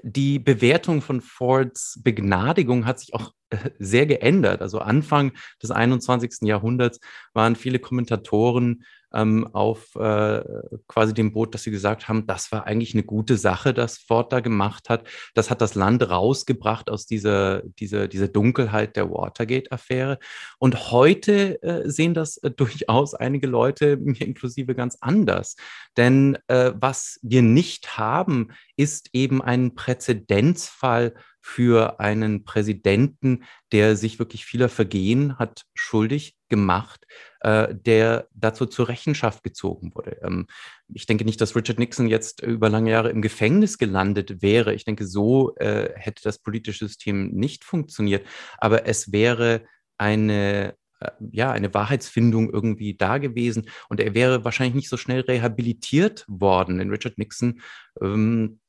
die 0.04 0.40
Bewertung 0.40 1.02
von 1.02 1.20
Fords 1.20 2.00
Begnadigung 2.02 2.86
hat 2.86 3.02
sich 3.02 3.14
auch 3.14 3.34
sehr 3.80 4.06
geändert. 4.06 4.62
Also 4.62 4.80
Anfang 4.80 5.32
des 5.62 5.72
21. 5.72 6.48
Jahrhunderts 6.48 7.00
waren 7.34 7.56
viele 7.56 7.80
Kommentatoren 7.80 8.84
ähm, 9.14 9.48
auf 9.54 9.96
äh, 9.96 10.42
quasi 10.88 11.14
dem 11.14 11.34
Boot, 11.34 11.54
dass 11.54 11.64
sie 11.64 11.72
gesagt 11.72 12.08
haben, 12.08 12.28
das 12.28 12.52
war 12.52 12.66
eigentlich 12.66 12.94
eine 12.94 13.04
gute 13.04 13.38
Sache, 13.38 13.74
das 13.74 13.98
Ford 13.98 14.32
da 14.32 14.40
gemacht 14.40 14.90
hat. 14.90 15.08
Das 15.34 15.50
hat 15.50 15.62
das 15.62 15.76
Land 15.76 16.10
rausgebracht 16.10 16.90
aus 16.90 17.06
dieser, 17.06 17.62
dieser, 17.80 18.08
dieser 18.08 18.28
Dunkelheit 18.28 18.96
der 18.96 19.10
Watergate-Affäre. 19.10 20.18
Und 20.60 20.92
heute 20.92 21.62
äh, 21.62 21.90
sehen 21.90 22.14
das 22.14 22.38
äh, 22.38 22.52
durchaus 22.52 23.14
einige 23.14 23.48
Leute, 23.48 23.98
mir 23.98 24.22
inklusive, 24.22 24.76
ganz 24.76 24.98
anders. 25.02 25.56
Denn 25.98 26.38
äh, 26.48 26.72
was 26.76 27.20
wir 27.22 27.42
nicht 27.42 27.98
haben, 27.98 28.50
ist 28.78 29.10
eben 29.14 29.42
ein 29.42 29.76
Präzedenzfall 29.76 31.14
für 31.42 32.00
einen 32.00 32.44
Präsidenten, 32.44 33.44
der 33.72 33.96
sich 33.96 34.20
wirklich 34.20 34.46
vieler 34.46 34.70
Vergehen 34.70 35.40
hat 35.40 35.64
schuldig 35.74 36.38
gemacht, 36.50 37.08
äh, 37.40 37.74
der 37.74 38.28
dazu 38.34 38.66
zur 38.68 38.88
Rechenschaft 38.88 39.44
gezogen 39.44 39.92
wurde. 39.96 40.20
Ähm, 40.24 40.48
ich 40.94 41.08
denke 41.08 41.26
nicht, 41.26 41.42
dass 41.42 41.56
Richard 41.56 41.80
Nixon 41.80 42.08
jetzt 42.08 42.42
über 42.42 42.70
lange 42.70 42.92
Jahre 42.92 43.10
im 43.10 43.22
Gefängnis 43.22 43.78
gelandet 43.78 44.42
wäre. 44.42 44.74
Ich 44.74 44.86
denke, 44.86 45.08
so 45.08 45.56
äh, 45.56 45.92
hätte 45.96 46.22
das 46.24 46.40
politische 46.40 46.88
System 46.88 47.32
nicht 47.32 47.64
funktioniert. 47.64 48.26
Aber 48.58 48.86
es 48.86 49.12
wäre 49.12 49.64
eine 49.98 50.76
äh, 51.00 51.12
ja, 51.32 51.52
eine 51.52 51.74
Wahrheitsfindung 51.74 52.52
irgendwie 52.52 52.96
da 52.96 53.18
gewesen 53.18 53.68
und 53.90 54.00
er 54.00 54.14
wäre 54.14 54.46
wahrscheinlich 54.46 54.76
nicht 54.76 54.90
so 54.90 54.98
schnell 54.98 55.22
rehabilitiert 55.22 56.26
worden. 56.28 56.78
Denn 56.78 56.92
Richard 56.92 57.18
Nixon 57.18 57.62
ähm, 58.02 58.60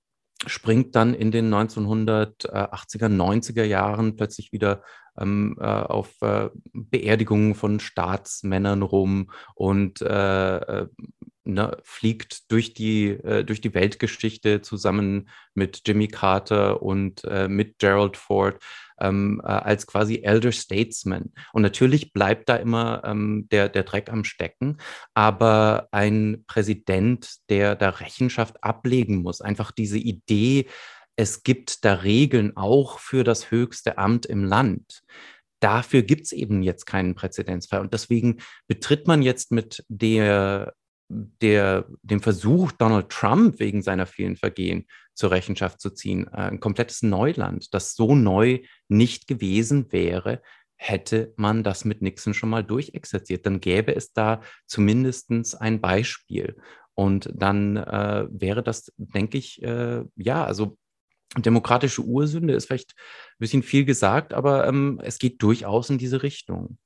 springt 0.46 0.94
dann 0.96 1.14
in 1.14 1.30
den 1.30 1.52
1980er, 1.52 3.08
90er 3.08 3.64
Jahren 3.64 4.16
plötzlich 4.16 4.52
wieder 4.52 4.82
ähm, 5.18 5.56
äh, 5.60 5.64
auf 5.64 6.20
äh, 6.22 6.48
Beerdigungen 6.72 7.54
von 7.54 7.80
Staatsmännern 7.80 8.82
rum 8.82 9.30
und 9.54 10.00
äh, 10.02 10.56
äh 10.56 10.86
ne, 11.44 11.76
fliegt 11.82 12.50
durch 12.52 12.72
die, 12.74 13.08
äh, 13.08 13.44
durch 13.44 13.60
die 13.60 13.74
Weltgeschichte 13.74 14.62
zusammen 14.62 15.28
mit 15.54 15.82
Jimmy 15.86 16.08
Carter 16.08 16.82
und 16.82 17.24
äh, 17.24 17.48
mit 17.48 17.78
Gerald 17.78 18.16
Ford 18.16 18.62
ähm, 19.02 19.40
äh, 19.44 19.48
als 19.48 19.86
quasi 19.86 20.22
Elder 20.22 20.52
Statesman. 20.52 21.32
Und 21.52 21.62
natürlich 21.62 22.12
bleibt 22.12 22.48
da 22.48 22.56
immer 22.56 23.02
ähm, 23.04 23.48
der, 23.50 23.68
der 23.68 23.82
Dreck 23.82 24.10
am 24.10 24.24
Stecken, 24.24 24.78
aber 25.14 25.88
ein 25.90 26.44
Präsident, 26.46 27.36
der 27.50 27.76
da 27.76 27.90
Rechenschaft 27.90 28.62
ablegen 28.62 29.22
muss, 29.22 29.40
einfach 29.40 29.72
diese 29.72 29.98
Idee, 29.98 30.66
es 31.16 31.42
gibt 31.42 31.84
da 31.84 31.94
Regeln 31.94 32.56
auch 32.56 32.98
für 32.98 33.24
das 33.24 33.50
höchste 33.50 33.98
Amt 33.98 34.26
im 34.26 34.44
Land. 34.44 35.02
Dafür 35.60 36.02
gibt 36.02 36.22
es 36.24 36.32
eben 36.32 36.62
jetzt 36.62 36.86
keinen 36.86 37.14
Präzedenzfall. 37.14 37.80
Und 37.80 37.92
deswegen 37.92 38.38
betritt 38.66 39.06
man 39.06 39.22
jetzt 39.22 39.52
mit 39.52 39.84
der 39.88 40.74
der, 41.40 41.86
dem 42.02 42.20
Versuch, 42.20 42.72
Donald 42.72 43.10
Trump 43.10 43.58
wegen 43.58 43.82
seiner 43.82 44.06
vielen 44.06 44.36
Vergehen 44.36 44.86
zur 45.14 45.30
Rechenschaft 45.30 45.80
zu 45.80 45.90
ziehen, 45.90 46.26
äh, 46.28 46.48
ein 46.48 46.60
komplettes 46.60 47.02
Neuland, 47.02 47.74
das 47.74 47.94
so 47.94 48.14
neu 48.14 48.60
nicht 48.88 49.26
gewesen 49.26 49.92
wäre, 49.92 50.42
hätte 50.76 51.32
man 51.36 51.62
das 51.62 51.84
mit 51.84 52.02
Nixon 52.02 52.34
schon 52.34 52.48
mal 52.48 52.64
durchexerziert. 52.64 53.46
Dann 53.46 53.60
gäbe 53.60 53.94
es 53.94 54.12
da 54.12 54.40
zumindest 54.66 55.30
ein 55.60 55.80
Beispiel. 55.80 56.56
Und 56.94 57.30
dann 57.34 57.76
äh, 57.76 58.26
wäre 58.30 58.62
das, 58.62 58.92
denke 58.96 59.38
ich, 59.38 59.62
äh, 59.62 60.02
ja, 60.16 60.44
also 60.44 60.76
demokratische 61.36 62.02
Ursünde 62.02 62.54
ist 62.54 62.66
vielleicht 62.66 62.94
ein 62.96 63.38
bisschen 63.38 63.62
viel 63.62 63.84
gesagt, 63.84 64.34
aber 64.34 64.66
ähm, 64.66 65.00
es 65.02 65.18
geht 65.18 65.42
durchaus 65.42 65.88
in 65.88 65.98
diese 65.98 66.22
Richtung. 66.22 66.78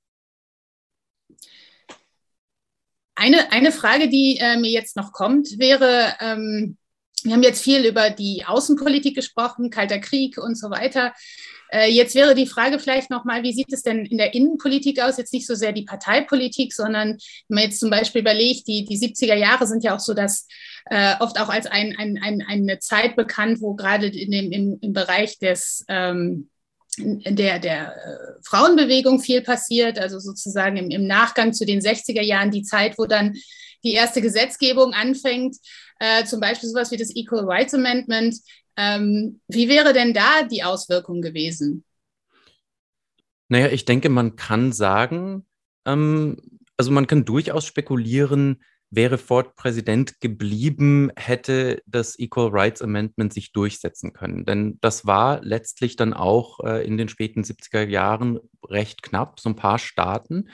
Eine, 3.26 3.50
eine 3.50 3.72
Frage, 3.72 4.08
die 4.08 4.38
äh, 4.38 4.56
mir 4.56 4.70
jetzt 4.70 4.94
noch 4.94 5.10
kommt, 5.10 5.58
wäre, 5.58 6.14
ähm, 6.20 6.76
wir 7.24 7.32
haben 7.32 7.42
jetzt 7.42 7.60
viel 7.60 7.84
über 7.84 8.10
die 8.10 8.44
Außenpolitik 8.46 9.16
gesprochen, 9.16 9.70
Kalter 9.70 9.98
Krieg 9.98 10.38
und 10.38 10.56
so 10.56 10.70
weiter. 10.70 11.12
Äh, 11.72 11.90
jetzt 11.90 12.14
wäre 12.14 12.36
die 12.36 12.46
Frage 12.46 12.78
vielleicht 12.78 13.10
nochmal, 13.10 13.42
wie 13.42 13.52
sieht 13.52 13.72
es 13.72 13.82
denn 13.82 14.06
in 14.06 14.16
der 14.16 14.32
Innenpolitik 14.32 15.02
aus? 15.02 15.16
Jetzt 15.16 15.32
nicht 15.32 15.48
so 15.48 15.56
sehr 15.56 15.72
die 15.72 15.82
Parteipolitik, 15.82 16.72
sondern 16.72 17.18
wenn 17.48 17.54
man 17.56 17.64
jetzt 17.64 17.80
zum 17.80 17.90
Beispiel 17.90 18.20
überlegt, 18.20 18.68
die, 18.68 18.84
die 18.84 18.96
70er 18.96 19.34
Jahre 19.34 19.66
sind 19.66 19.82
ja 19.82 19.96
auch 19.96 20.00
so, 20.00 20.14
dass 20.14 20.46
äh, 20.84 21.16
oft 21.18 21.40
auch 21.40 21.48
als 21.48 21.66
ein, 21.66 21.96
ein, 21.98 22.20
ein, 22.22 22.44
eine 22.48 22.78
Zeit 22.78 23.16
bekannt, 23.16 23.60
wo 23.60 23.74
gerade 23.74 24.06
in 24.06 24.30
dem, 24.30 24.52
im, 24.52 24.78
im 24.80 24.92
Bereich 24.92 25.40
des 25.40 25.84
ähm, 25.88 26.48
der, 26.98 27.58
der 27.58 27.96
äh, 27.96 28.42
Frauenbewegung 28.44 29.20
viel 29.20 29.42
passiert, 29.42 29.98
also 29.98 30.18
sozusagen 30.18 30.76
im, 30.76 30.90
im, 30.90 31.06
Nachgang 31.06 31.52
zu 31.52 31.66
den 31.66 31.80
60er 31.80 32.22
Jahren 32.22 32.50
die 32.50 32.62
Zeit, 32.62 32.98
wo 32.98 33.06
dann 33.06 33.34
die 33.84 33.92
erste 33.92 34.20
Gesetzgebung 34.20 34.92
anfängt, 34.94 35.56
äh, 35.98 36.24
zum 36.24 36.40
Beispiel 36.40 36.68
sowas 36.68 36.90
wie 36.90 36.96
das 36.96 37.14
Equal 37.14 37.44
Rights 37.44 37.74
Amendment. 37.74 38.36
Ähm, 38.76 39.40
wie 39.48 39.68
wäre 39.68 39.92
denn 39.92 40.12
da 40.12 40.42
die 40.42 40.62
Auswirkung 40.62 41.22
gewesen? 41.22 41.84
Naja, 43.48 43.68
ich 43.68 43.84
denke, 43.84 44.08
man 44.08 44.36
kann 44.36 44.72
sagen, 44.72 45.46
ähm, 45.86 46.36
also 46.76 46.90
man 46.90 47.06
kann 47.06 47.24
durchaus 47.24 47.64
spekulieren, 47.64 48.62
Wäre 48.90 49.18
Ford 49.18 49.56
Präsident 49.56 50.20
geblieben, 50.20 51.10
hätte 51.16 51.82
das 51.86 52.18
Equal 52.18 52.50
Rights 52.50 52.82
Amendment 52.82 53.32
sich 53.32 53.52
durchsetzen 53.52 54.12
können. 54.12 54.44
Denn 54.44 54.78
das 54.80 55.06
war 55.06 55.42
letztlich 55.42 55.96
dann 55.96 56.14
auch 56.14 56.60
äh, 56.60 56.86
in 56.86 56.96
den 56.96 57.08
späten 57.08 57.42
70er 57.42 57.86
Jahren 57.86 58.38
recht 58.68 59.02
knapp, 59.02 59.40
so 59.40 59.48
ein 59.48 59.56
paar 59.56 59.78
Staaten. 59.78 60.48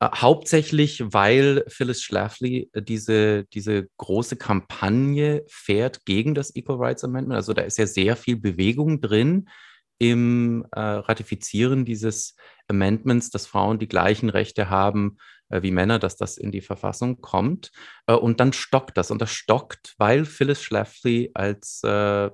Äh, 0.00 0.08
hauptsächlich, 0.14 1.02
weil 1.06 1.64
Phyllis 1.68 2.02
Schlafly 2.02 2.70
äh, 2.72 2.82
diese, 2.82 3.44
diese 3.44 3.88
große 3.96 4.36
Kampagne 4.36 5.44
fährt 5.48 6.04
gegen 6.04 6.34
das 6.34 6.54
Equal 6.54 6.78
Rights 6.78 7.04
Amendment. 7.04 7.36
Also 7.36 7.52
da 7.54 7.62
ist 7.62 7.78
ja 7.78 7.86
sehr 7.86 8.16
viel 8.16 8.36
Bewegung 8.36 9.00
drin 9.00 9.48
im 9.98 10.66
äh, 10.72 10.80
Ratifizieren 10.80 11.84
dieses 11.84 12.36
Amendments, 12.68 13.30
dass 13.30 13.46
Frauen 13.46 13.78
die 13.78 13.88
gleichen 13.88 14.28
Rechte 14.28 14.70
haben 14.70 15.18
äh, 15.48 15.62
wie 15.62 15.70
Männer, 15.70 15.98
dass 15.98 16.16
das 16.16 16.36
in 16.38 16.52
die 16.52 16.60
Verfassung 16.60 17.20
kommt. 17.20 17.70
Äh, 18.06 18.14
und 18.14 18.40
dann 18.40 18.52
stockt 18.52 18.96
das. 18.96 19.10
Und 19.10 19.22
das 19.22 19.30
stockt, 19.30 19.94
weil 19.98 20.24
Phyllis 20.24 20.62
Schlafly 20.62 21.30
als 21.34 21.82
äh, 21.84 22.30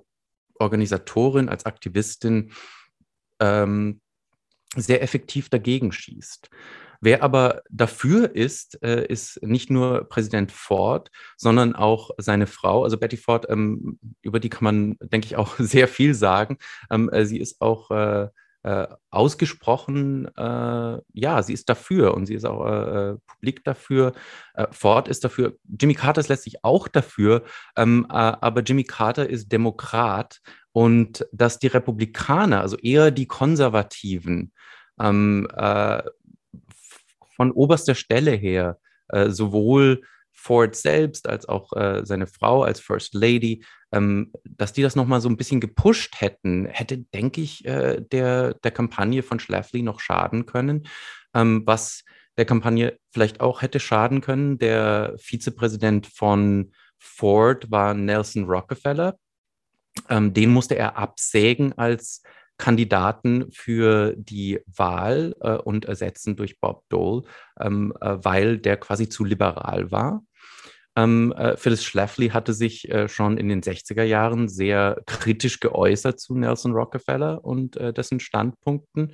Organisatorin, 0.59 1.48
als 1.48 1.66
Aktivistin 1.66 2.53
ähm, 3.40 4.01
sehr 4.77 5.03
effektiv 5.03 5.48
dagegen 5.48 5.92
schießt. 5.92 6.48
Wer 7.04 7.24
aber 7.24 7.62
dafür 7.68 8.36
ist, 8.36 8.80
äh, 8.84 9.04
ist 9.06 9.42
nicht 9.42 9.70
nur 9.70 10.08
Präsident 10.08 10.52
Ford, 10.52 11.10
sondern 11.36 11.74
auch 11.74 12.10
seine 12.16 12.46
Frau, 12.46 12.84
also 12.84 12.96
Betty 12.96 13.16
Ford, 13.16 13.46
ähm, 13.50 13.98
über 14.22 14.38
die 14.38 14.48
kann 14.48 14.62
man, 14.62 14.96
denke 15.00 15.26
ich, 15.26 15.34
auch 15.34 15.56
sehr 15.58 15.88
viel 15.88 16.14
sagen. 16.14 16.58
Ähm, 16.90 17.10
äh, 17.10 17.26
sie 17.26 17.40
ist 17.40 17.60
auch 17.60 17.90
äh, 17.90 18.28
äh, 18.62 18.86
ausgesprochen, 19.10 20.28
äh, 20.36 20.98
ja, 21.12 21.42
sie 21.42 21.52
ist 21.52 21.68
dafür 21.68 22.14
und 22.14 22.26
sie 22.26 22.34
ist 22.34 22.44
auch 22.44 22.64
äh, 22.66 23.10
äh 23.10 23.16
publik 23.26 23.64
dafür. 23.64 24.12
Äh, 24.54 24.68
Ford 24.70 25.08
ist 25.08 25.24
dafür. 25.24 25.56
Jimmy 25.80 25.94
Carter 25.94 26.20
ist 26.20 26.28
letztlich 26.28 26.62
auch 26.64 26.86
dafür, 26.86 27.42
ähm, 27.76 28.06
äh, 28.08 28.12
aber 28.12 28.62
Jimmy 28.62 28.84
Carter 28.84 29.28
ist 29.28 29.50
Demokrat 29.50 30.40
und 30.70 31.26
dass 31.32 31.58
die 31.58 31.66
Republikaner, 31.66 32.60
also 32.60 32.76
eher 32.76 33.10
die 33.10 33.26
Konservativen, 33.26 34.52
ähm, 35.00 35.48
von 37.42 37.52
oberster 37.52 37.94
Stelle 37.94 38.33
her 38.33 38.78
sowohl 39.26 40.02
Ford 40.33 40.74
selbst 40.74 41.28
als 41.28 41.46
auch 41.48 41.72
seine 42.05 42.26
Frau 42.26 42.62
als 42.62 42.81
First 42.81 43.14
Lady 43.14 43.62
ähm, 43.92 44.33
dass 44.44 44.72
die 44.72 44.83
das 44.83 44.96
nochmal 44.96 45.20
so 45.20 45.28
ein 45.28 45.37
bisschen 45.37 45.61
gepusht 45.61 46.20
hätten, 46.20 46.66
hätte, 46.66 46.98
denke 46.98 47.42
ich, 47.42 47.64
äh, 47.66 48.00
der, 48.00 48.55
der 48.55 48.70
Kampagne 48.70 49.22
von 49.22 49.38
Schlafly 49.38 49.83
noch 49.83 50.00
schaden 50.00 50.46
können. 50.46 50.88
Ähm, 51.35 51.62
was 51.66 52.05
der 52.38 52.46
Kampagne 52.46 52.98
vielleicht 53.11 53.40
auch 53.40 53.61
hätte 53.61 53.78
schaden 53.78 54.22
können. 54.22 54.59
Der 54.59 55.14
Vizepräsident 55.18 56.07
von 56.07 56.72
Ford 56.98 57.70
war 57.70 57.92
Nelson 57.92 58.44
Rockefeller. 58.44 59.18
Ähm, 60.09 60.33
den 60.33 60.50
musste 60.50 60.76
er 60.76 60.96
absägen 60.96 61.76
als 61.76 62.22
Kandidaten 62.62 63.51
für 63.51 64.14
die 64.16 64.61
Wahl 64.66 65.35
äh, 65.40 65.57
und 65.57 65.85
ersetzen 65.85 66.37
durch 66.37 66.61
Bob 66.61 66.85
Dole, 66.88 67.22
ähm, 67.61 67.92
äh, 68.01 68.18
weil 68.22 68.59
der 68.59 68.77
quasi 68.77 69.09
zu 69.09 69.25
liberal 69.25 69.90
war. 69.90 70.22
Ähm, 70.94 71.33
äh, 71.33 71.57
Phyllis 71.57 71.83
Schlafly 71.83 72.29
hatte 72.29 72.53
sich 72.53 72.88
äh, 72.88 73.09
schon 73.09 73.37
in 73.37 73.48
den 73.48 73.62
60er 73.62 74.05
Jahren 74.05 74.48
sehr 74.48 75.03
kritisch 75.07 75.59
geäußert 75.59 76.20
zu 76.20 76.37
Nelson 76.37 76.70
Rockefeller 76.70 77.44
und 77.44 77.77
äh, 77.79 77.92
dessen 77.92 78.20
Standpunkten. 78.20 79.12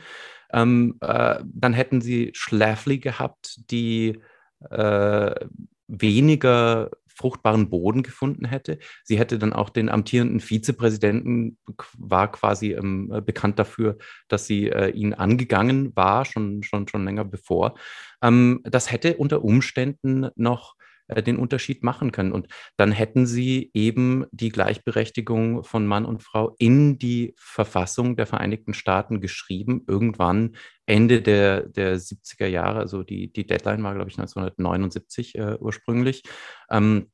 Ähm, 0.52 0.98
äh, 1.00 1.36
dann 1.42 1.72
hätten 1.72 2.02
sie 2.02 2.32
Schlafly 2.34 2.98
gehabt, 2.98 3.70
die 3.70 4.20
äh, 4.68 5.34
weniger 5.86 6.90
fruchtbaren 7.18 7.68
Boden 7.68 8.02
gefunden 8.02 8.46
hätte. 8.46 8.78
Sie 9.04 9.18
hätte 9.18 9.38
dann 9.38 9.52
auch 9.52 9.70
den 9.70 9.88
amtierenden 9.88 10.40
Vizepräsidenten, 10.40 11.58
war 11.98 12.30
quasi 12.30 12.72
ähm, 12.72 13.08
bekannt 13.26 13.58
dafür, 13.58 13.98
dass 14.28 14.46
sie 14.46 14.68
äh, 14.68 14.90
ihn 14.90 15.14
angegangen 15.14 15.94
war, 15.96 16.24
schon, 16.24 16.62
schon, 16.62 16.86
schon 16.86 17.04
länger 17.04 17.24
bevor. 17.24 17.74
Ähm, 18.22 18.60
das 18.64 18.92
hätte 18.92 19.16
unter 19.16 19.44
Umständen 19.44 20.28
noch 20.36 20.76
äh, 21.08 21.22
den 21.22 21.36
Unterschied 21.36 21.82
machen 21.82 22.12
können. 22.12 22.32
Und 22.32 22.48
dann 22.76 22.92
hätten 22.92 23.26
sie 23.26 23.70
eben 23.74 24.26
die 24.30 24.50
Gleichberechtigung 24.50 25.64
von 25.64 25.86
Mann 25.86 26.04
und 26.04 26.22
Frau 26.22 26.54
in 26.58 26.98
die 26.98 27.34
Verfassung 27.36 28.16
der 28.16 28.26
Vereinigten 28.26 28.74
Staaten 28.74 29.20
geschrieben, 29.20 29.84
irgendwann 29.86 30.56
Ende 30.86 31.20
der, 31.20 31.62
der 31.62 31.98
70er 31.98 32.46
Jahre. 32.46 32.78
Also 32.80 33.02
die, 33.02 33.32
die 33.32 33.46
Deadline 33.46 33.82
war, 33.82 33.94
glaube 33.94 34.10
ich, 34.10 34.18
1979 34.18 35.34
äh, 35.34 35.56
ursprünglich. 35.58 36.22
Ähm, 36.70 37.10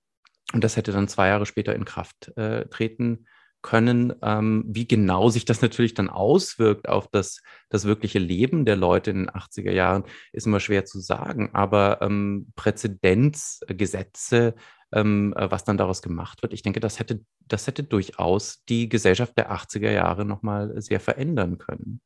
und 0.52 0.62
das 0.62 0.76
hätte 0.76 0.92
dann 0.92 1.08
zwei 1.08 1.28
Jahre 1.28 1.46
später 1.46 1.74
in 1.74 1.84
Kraft 1.84 2.36
äh, 2.36 2.66
treten 2.66 3.26
können. 3.64 4.12
Ähm, 4.22 4.62
wie 4.68 4.86
genau 4.86 5.30
sich 5.30 5.44
das 5.46 5.62
natürlich 5.62 5.94
dann 5.94 6.10
auswirkt 6.10 6.88
auf 6.88 7.08
das, 7.08 7.40
das 7.70 7.86
wirkliche 7.86 8.20
Leben 8.20 8.64
der 8.64 8.76
Leute 8.76 9.10
in 9.10 9.18
den 9.18 9.30
80er 9.30 9.72
Jahren, 9.72 10.04
ist 10.32 10.46
immer 10.46 10.60
schwer 10.60 10.84
zu 10.84 11.00
sagen. 11.00 11.50
Aber 11.54 12.00
ähm, 12.02 12.52
Präzedenzgesetze, 12.54 14.54
ähm, 14.92 15.34
äh, 15.36 15.50
was 15.50 15.64
dann 15.64 15.78
daraus 15.78 16.02
gemacht 16.02 16.42
wird, 16.42 16.52
ich 16.52 16.62
denke, 16.62 16.78
das 16.78 17.00
hätte, 17.00 17.24
das 17.48 17.66
hätte 17.66 17.82
durchaus 17.82 18.62
die 18.68 18.88
Gesellschaft 18.88 19.36
der 19.38 19.50
80er 19.50 19.90
Jahre 19.90 20.24
nochmal 20.26 20.80
sehr 20.80 21.00
verändern 21.00 21.58
können. 21.58 22.00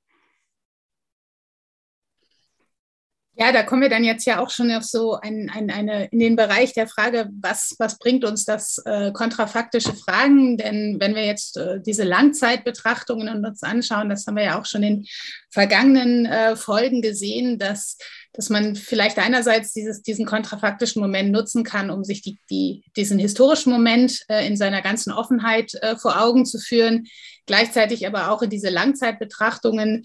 Ja, 3.41 3.53
da 3.53 3.63
kommen 3.63 3.83
wir 3.83 3.89
dann 3.89 4.03
jetzt 4.03 4.25
ja 4.25 4.41
auch 4.41 4.51
schon 4.51 4.69
auf 4.73 4.83
so 4.83 5.15
ein, 5.15 5.49
ein, 5.49 5.71
eine, 5.71 6.07
in 6.07 6.19
den 6.19 6.35
Bereich 6.35 6.73
der 6.73 6.89
Frage, 6.89 7.29
was, 7.41 7.77
was 7.79 7.97
bringt 7.97 8.25
uns 8.25 8.45
das 8.45 8.79
äh, 8.85 9.13
kontrafaktische 9.13 9.95
Fragen? 9.95 10.57
Denn 10.57 10.97
wenn 10.99 11.15
wir 11.15 11.25
jetzt 11.25 11.57
äh, 11.57 11.81
diese 11.81 12.03
Langzeitbetrachtungen 12.03 13.45
uns 13.45 13.63
anschauen, 13.63 14.09
das 14.09 14.27
haben 14.27 14.35
wir 14.35 14.43
ja 14.43 14.61
auch 14.61 14.67
schon 14.67 14.83
in 14.83 15.07
vergangenen 15.53 16.27
äh, 16.27 16.57
Folgen 16.57 17.01
gesehen, 17.01 17.61
dass, 17.61 17.97
dass 18.33 18.51
man 18.51 18.75
vielleicht 18.75 19.19
einerseits 19.19 19.73
dieses, 19.73 20.03
diesen 20.03 20.27
kontrafaktischen 20.27 21.01
Moment 21.01 21.31
nutzen 21.31 21.63
kann, 21.63 21.91
um 21.91 22.03
sich 22.03 22.23
die, 22.23 22.41
die, 22.51 22.83
diesen 22.97 23.21
historischen 23.21 23.73
Moment 23.73 24.21
äh, 24.29 24.49
in 24.49 24.57
seiner 24.57 24.83
ganzen 24.83 25.13
Offenheit 25.13 25.75
äh, 25.75 25.95
vor 25.95 26.21
Augen 26.21 26.45
zu 26.45 26.59
führen, 26.59 27.07
gleichzeitig 27.47 28.05
aber 28.05 28.33
auch 28.33 28.43
in 28.43 28.51
diese 28.51 28.69
Langzeitbetrachtungen 28.69 30.03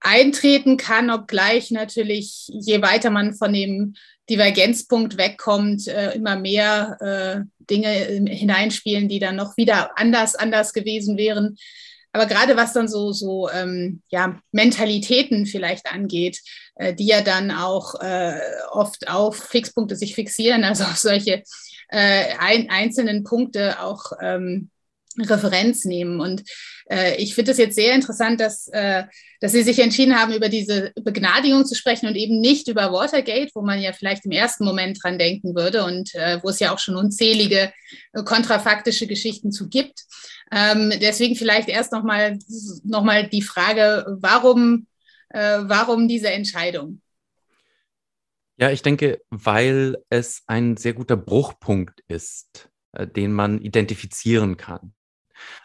eintreten 0.00 0.76
kann, 0.76 1.10
obgleich 1.10 1.70
natürlich, 1.70 2.48
je 2.48 2.82
weiter 2.82 3.10
man 3.10 3.34
von 3.34 3.52
dem 3.52 3.94
Divergenzpunkt 4.28 5.18
wegkommt, 5.18 5.88
äh, 5.88 6.12
immer 6.12 6.36
mehr 6.36 6.96
äh, 7.00 7.64
Dinge 7.70 7.88
hineinspielen, 7.88 9.08
die 9.08 9.18
dann 9.18 9.36
noch 9.36 9.56
wieder 9.56 9.98
anders, 9.98 10.34
anders 10.34 10.72
gewesen 10.72 11.16
wären. 11.16 11.56
Aber 12.12 12.26
gerade 12.26 12.56
was 12.56 12.72
dann 12.72 12.88
so, 12.88 13.12
so 13.12 13.48
ähm, 13.50 14.02
ja, 14.08 14.40
Mentalitäten 14.52 15.46
vielleicht 15.46 15.86
angeht, 15.86 16.40
äh, 16.76 16.94
die 16.94 17.06
ja 17.06 17.20
dann 17.22 17.50
auch 17.50 18.00
äh, 18.00 18.40
oft 18.70 19.08
auf 19.08 19.36
Fixpunkte 19.36 19.96
sich 19.96 20.14
fixieren, 20.14 20.64
also 20.64 20.84
auf 20.84 20.96
solche 20.96 21.42
äh, 21.88 22.24
ein, 22.38 22.70
einzelnen 22.70 23.22
Punkte 23.24 23.80
auch 23.80 24.12
ähm, 24.20 24.70
Referenz 25.18 25.84
nehmen. 25.84 26.20
Und 26.20 26.42
äh, 26.90 27.16
ich 27.16 27.34
finde 27.34 27.52
es 27.52 27.58
jetzt 27.58 27.76
sehr 27.76 27.94
interessant, 27.94 28.40
dass, 28.40 28.68
äh, 28.68 29.04
dass 29.40 29.52
Sie 29.52 29.62
sich 29.62 29.78
entschieden 29.78 30.18
haben, 30.18 30.32
über 30.32 30.48
diese 30.48 30.92
Begnadigung 31.02 31.64
zu 31.64 31.74
sprechen 31.74 32.06
und 32.06 32.16
eben 32.16 32.40
nicht 32.40 32.68
über 32.68 32.92
Watergate, 32.92 33.52
wo 33.54 33.62
man 33.62 33.80
ja 33.80 33.92
vielleicht 33.92 34.24
im 34.24 34.32
ersten 34.32 34.64
Moment 34.64 35.02
dran 35.02 35.18
denken 35.18 35.54
würde 35.54 35.84
und 35.84 36.14
äh, 36.14 36.40
wo 36.42 36.48
es 36.48 36.58
ja 36.58 36.74
auch 36.74 36.78
schon 36.78 36.96
unzählige 36.96 37.72
äh, 38.12 38.22
kontrafaktische 38.24 39.06
Geschichten 39.06 39.52
zu 39.52 39.68
gibt. 39.68 40.04
Ähm, 40.50 40.92
deswegen 41.00 41.36
vielleicht 41.36 41.68
erst 41.68 41.92
nochmal 41.92 42.38
noch 42.82 43.04
mal 43.04 43.28
die 43.28 43.42
Frage, 43.42 44.18
warum, 44.20 44.86
äh, 45.28 45.58
warum 45.62 46.08
diese 46.08 46.30
Entscheidung? 46.30 47.00
Ja, 48.56 48.70
ich 48.70 48.82
denke, 48.82 49.22
weil 49.30 49.96
es 50.10 50.42
ein 50.46 50.76
sehr 50.76 50.92
guter 50.92 51.16
Bruchpunkt 51.16 52.02
ist, 52.08 52.68
äh, 52.92 53.06
den 53.06 53.32
man 53.32 53.62
identifizieren 53.62 54.56
kann. 54.56 54.92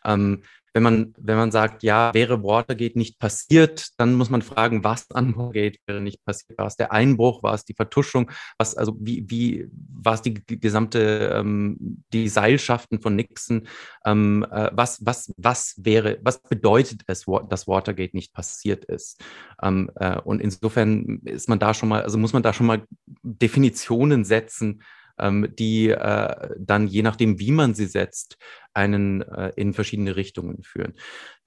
Ähm, 0.06 0.44
wenn 0.76 0.84
man, 0.84 1.14
wenn 1.18 1.38
man 1.38 1.52
sagt, 1.52 1.84
ja, 1.84 2.14
wäre 2.14 2.44
Watergate 2.44 2.98
nicht 2.98 3.18
passiert, 3.18 3.98
dann 3.98 4.14
muss 4.14 4.30
man 4.30 4.42
fragen, 4.42 4.84
was 4.84 5.10
an 5.10 5.34
Watergate 5.38 5.80
wäre 5.88 6.02
nicht 6.02 6.26
passiert. 6.26 6.58
War 6.58 6.68
es 6.68 6.76
der 6.76 6.92
Einbruch, 6.92 7.44
war 7.44 7.54
es 7.54 7.64
die 7.64 7.74
Vertuschung, 7.74 8.30
was, 8.58 8.76
also 8.76 8.94
wie, 9.00 9.24
wie 9.30 9.70
war 9.72 10.16
es 10.16 10.22
die, 10.22 10.34
gesamte, 10.34 11.32
ähm, 11.34 12.04
die 12.12 12.28
Seilschaften 12.28 13.02
von 13.02 13.16
Nixon, 13.16 13.70
ähm, 14.06 14.46
äh, 14.52 14.70
was, 14.74 15.06
was, 15.06 15.34
was 15.38 15.76
wäre, 15.78 16.20
was 16.24 16.42
bedeutet 16.42 17.04
es, 17.08 17.24
dass 17.48 17.70
Watergate 17.70 18.14
nicht 18.14 18.34
passiert 18.34 18.84
ist? 18.84 19.24
Ähm, 19.64 19.90
äh, 19.96 20.20
und 20.20 20.42
insofern 20.42 21.22
ist 21.24 21.48
man 21.48 21.60
da 21.60 21.74
schon 21.74 21.88
mal, 21.88 22.02
also 22.02 22.18
muss 22.18 22.34
man 22.34 22.44
da 22.44 22.52
schon 22.52 22.68
mal 22.68 22.84
Definitionen 23.24 24.26
setzen, 24.26 24.82
ähm, 25.20 25.54
die 25.58 25.90
äh, 25.90 26.50
dann 26.58 26.88
je 26.88 27.02
nachdem, 27.02 27.40
wie 27.40 27.52
man 27.52 27.74
sie 27.74 27.88
setzt, 27.88 28.38
einen 28.74 29.22
äh, 29.22 29.52
in 29.56 29.74
verschiedene 29.74 30.16
Richtungen 30.16 30.64
führen. 30.64 30.94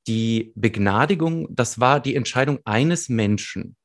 Die 0.07 0.52
Begnadigung, 0.54 1.48
das 1.50 1.81
war 1.81 2.00
die 2.00 2.14
Entscheidung 2.14 2.61
eines 2.64 3.09
Menschen 3.09 3.76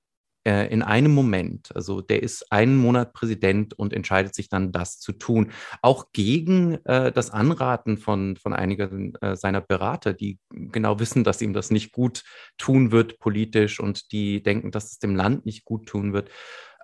äh, 0.46 0.72
in 0.72 0.82
einem 0.82 1.14
Moment. 1.14 1.76
Also 1.76 2.02
der 2.02 2.22
ist 2.22 2.52
einen 2.52 2.78
Monat 2.78 3.14
Präsident 3.14 3.74
und 3.74 3.94
entscheidet 3.94 4.36
sich 4.36 4.50
dann, 4.50 4.72
das 4.72 5.00
zu 5.00 5.14
tun. 5.14 5.52
Auch 5.82 6.12
gegen 6.12 6.84
äh, 6.86 7.12
das 7.12 7.32
Anraten 7.32 7.98
von, 7.98 8.36
von 8.36 8.54
einigen 8.54 9.16
äh, 9.16 9.36
seiner 9.36 9.62
Berater, 9.62 10.14
die 10.14 10.40
genau 10.50 11.00
wissen, 11.00 11.24
dass 11.24 11.42
ihm 11.42 11.54
das 11.54 11.72
nicht 11.72 11.92
gut 11.92 12.24
tun 12.58 12.92
wird 12.92 13.20
politisch 13.20 13.80
und 13.80 14.12
die 14.12 14.44
denken, 14.44 14.72
dass 14.72 14.92
es 14.92 15.00
dem 15.00 15.16
Land 15.16 15.46
nicht 15.46 15.66
gut 15.66 15.88
tun 15.88 16.14
wird. 16.14 16.30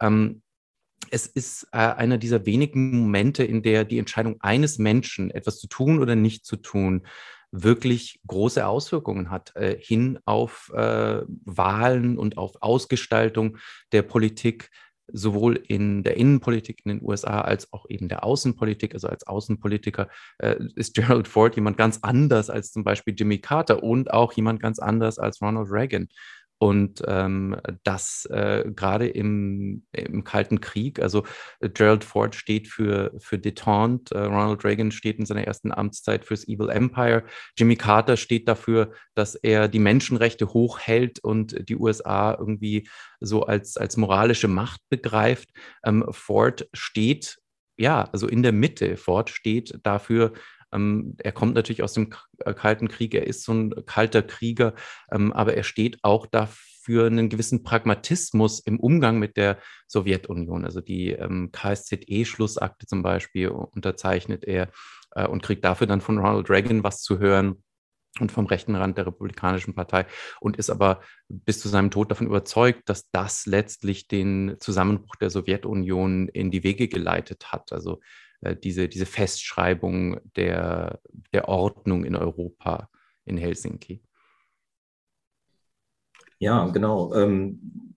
Ähm, 0.02 0.42
es 1.12 1.28
ist 1.28 1.68
äh, 1.72 1.78
einer 1.78 2.18
dieser 2.18 2.46
wenigen 2.46 3.00
Momente, 3.02 3.44
in 3.44 3.62
der 3.64 3.86
die 3.86 4.00
Entscheidung 4.00 4.38
eines 4.42 4.78
Menschen, 4.78 5.32
etwas 5.32 5.60
zu 5.60 5.68
tun 5.68 6.00
oder 6.00 6.16
nicht 6.16 6.46
zu 6.46 6.56
tun, 6.56 7.06
wirklich 7.52 8.20
große 8.28 8.66
Auswirkungen 8.66 9.32
hat, 9.32 9.56
äh, 9.56 9.78
hin 9.80 10.20
auf 10.26 10.72
äh, 10.74 11.22
Wahlen 11.46 12.18
und 12.18 12.38
auf 12.38 12.62
Ausgestaltung 12.62 13.58
der 13.92 14.04
Politik 14.04 14.70
sowohl 15.12 15.56
in 15.56 16.04
der 16.04 16.18
Innenpolitik 16.18 16.82
in 16.86 16.90
den 16.90 17.08
USA 17.08 17.42
als 17.42 17.72
auch 17.74 17.86
eben 17.90 18.10
der 18.10 18.24
Außenpolitik. 18.24 18.94
Also 18.94 19.08
als 19.08 19.26
Außenpolitiker 19.26 20.08
äh, 20.38 20.56
ist 20.76 20.96
Gerald 20.96 21.28
Ford 21.28 21.56
jemand 21.56 21.78
ganz 21.78 22.00
anders 22.02 22.50
als 22.50 22.72
zum 22.72 22.84
Beispiel 22.84 23.16
Jimmy 23.18 23.40
Carter 23.40 23.84
und 23.84 24.12
auch 24.12 24.34
jemand 24.34 24.62
ganz 24.62 24.80
anders 24.80 25.20
als 25.20 25.42
Ronald 25.42 25.72
Reagan. 25.72 26.10
Und 26.60 27.02
ähm, 27.08 27.56
das 27.84 28.26
äh, 28.26 28.66
gerade 28.76 29.08
im, 29.08 29.86
im 29.94 30.26
Kalten 30.26 30.60
Krieg, 30.60 31.02
also 31.02 31.24
äh, 31.62 31.70
Gerald 31.70 32.04
Ford 32.04 32.36
steht 32.36 32.68
für, 32.68 33.14
für 33.18 33.40
Detente, 33.40 34.14
äh, 34.14 34.26
Ronald 34.26 34.66
Reagan 34.66 34.92
steht 34.92 35.20
in 35.20 35.26
seiner 35.26 35.46
ersten 35.46 35.72
Amtszeit 35.72 36.26
fürs 36.26 36.46
Evil 36.50 36.70
Empire, 36.70 37.24
Jimmy 37.58 37.78
Carter 37.78 38.18
steht 38.18 38.50
dafür, 38.50 38.92
dass 39.16 39.36
er 39.36 39.70
die 39.70 39.80
Menschenrechte 39.80 40.50
hochhält 40.54 41.20
und 41.20 41.70
die 41.70 41.78
USA 41.78 42.36
irgendwie 42.38 42.90
so 43.22 43.44
als, 43.44 43.78
als 43.78 43.96
moralische 43.96 44.50
Macht 44.50 44.82
begreift. 44.90 45.50
Ähm, 45.86 46.06
Ford 46.12 46.68
steht 46.74 47.38
ja, 47.80 48.10
also 48.12 48.28
in 48.28 48.44
der 48.44 48.52
Mitte. 48.52 48.98
Ford 48.98 49.30
steht 49.30 49.80
dafür, 49.84 50.34
ähm, 50.72 51.16
er 51.20 51.32
kommt 51.32 51.56
natürlich 51.56 51.84
aus 51.84 51.94
dem 51.94 52.14
äh, 52.40 52.54
Kalten 52.54 52.88
Krieg, 52.88 53.14
er 53.14 53.28
ist 53.28 53.44
so 53.44 53.54
ein 53.54 53.86
kalter 53.86 54.22
Krieger, 54.22 54.74
ähm, 55.12 55.34
aber 55.34 55.56
er 55.56 55.64
steht 55.64 56.00
auch 56.04 56.26
dafür 56.26 57.08
einen 57.08 57.30
gewissen 57.30 57.64
Pragmatismus 57.64 58.60
im 58.60 58.80
Umgang 58.80 59.20
mit 59.20 59.38
der 59.38 59.60
Sowjetunion. 59.88 60.66
Also 60.66 60.82
die 60.82 61.12
ähm, 61.12 61.52
KSZE-Schlussakte 61.52 62.86
zum 62.88 63.04
Beispiel 63.04 63.50
unterzeichnet 63.50 64.44
er 64.44 64.70
äh, 65.12 65.28
und 65.28 65.44
kriegt 65.44 65.64
dafür 65.64 65.88
dann 65.88 66.02
von 66.02 66.18
Ronald 66.18 66.50
Reagan 66.50 66.84
was 66.84 67.02
zu 67.02 67.20
hören 67.20 67.64
und 68.20 68.32
vom 68.32 68.48
rechten 68.48 68.76
Rand 68.76 68.98
der 68.98 69.08
Republikanischen 69.08 69.76
Partei 69.76 70.06
und 70.40 70.58
ist 70.58 70.70
aber 70.70 71.02
bis 71.28 71.60
zu 71.60 71.70
seinem 71.70 71.92
Tod 71.92 72.10
davon 72.12 72.28
überzeugt, 72.28 72.90
dass 72.90 73.10
das 73.12 73.46
letztlich 73.46 74.08
den 74.08 74.56
Zusammenbruch 74.60 75.16
der 75.16 75.30
Sowjetunion 75.30 76.28
in 76.28 76.52
die 76.52 76.64
Wege 76.64 76.88
geleitet 76.88 77.52
hat. 77.52 77.72
Also 77.72 78.00
diese, 78.64 78.88
diese 78.88 79.06
Festschreibung 79.06 80.20
der, 80.36 81.00
der 81.34 81.48
Ordnung 81.48 82.06
in 82.06 82.16
Europa, 82.16 82.90
in 83.26 83.38
Helsinki. 83.38 84.02
Ja, 86.40 86.68
genau. 86.68 87.14
Ähm, 87.14 87.96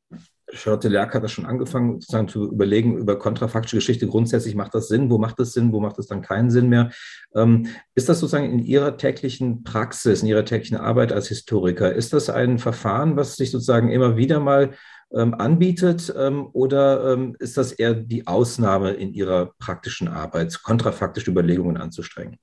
Charlotte 0.55 0.89
Lerck 0.89 1.15
hat 1.15 1.23
das 1.23 1.33
schon 1.33 1.47
angefangen, 1.47 2.01
sozusagen 2.01 2.29
zu 2.29 2.51
überlegen 2.51 2.97
über 2.99 3.19
kontrafaktische 3.19 3.77
Geschichte. 3.77 4.07
Grundsätzlich 4.07 4.55
macht 4.55 4.75
das 4.75 4.89
Sinn, 4.89 5.09
wo 5.09 5.19
macht 5.19 5.39
das 5.39 5.53
Sinn, 5.53 5.73
wo 5.73 5.81
macht 5.81 5.99
es 5.99 6.07
dann 6.07 6.23
keinen 6.23 6.51
Sinn 6.51 6.69
mehr. 6.69 6.91
Ähm, 7.35 7.69
ist 7.95 8.09
das 8.09 8.21
sozusagen 8.21 8.51
in 8.51 8.59
Ihrer 8.59 8.97
täglichen 8.97 9.65
Praxis, 9.65 10.23
in 10.23 10.29
Ihrer 10.29 10.45
täglichen 10.45 10.77
Arbeit 10.77 11.13
als 11.13 11.29
Historiker, 11.29 11.93
ist 11.93 12.13
das 12.13 12.29
ein 12.29 12.59
Verfahren, 12.59 13.17
was 13.17 13.37
sich 13.37 13.51
sozusagen 13.51 13.91
immer 13.91 14.17
wieder 14.17 14.41
mal 14.41 14.73
anbietet 15.14 16.12
ähm, 16.16 16.48
oder 16.53 17.12
ähm, 17.12 17.37
ist 17.38 17.57
das 17.57 17.72
eher 17.72 17.94
die 17.94 18.27
Ausnahme 18.27 18.92
in 18.92 19.12
Ihrer 19.12 19.53
praktischen 19.59 20.09
Arbeit, 20.09 20.62
kontrafaktische 20.62 21.31
Überlegungen 21.31 21.77
anzustrengen? 21.77 22.38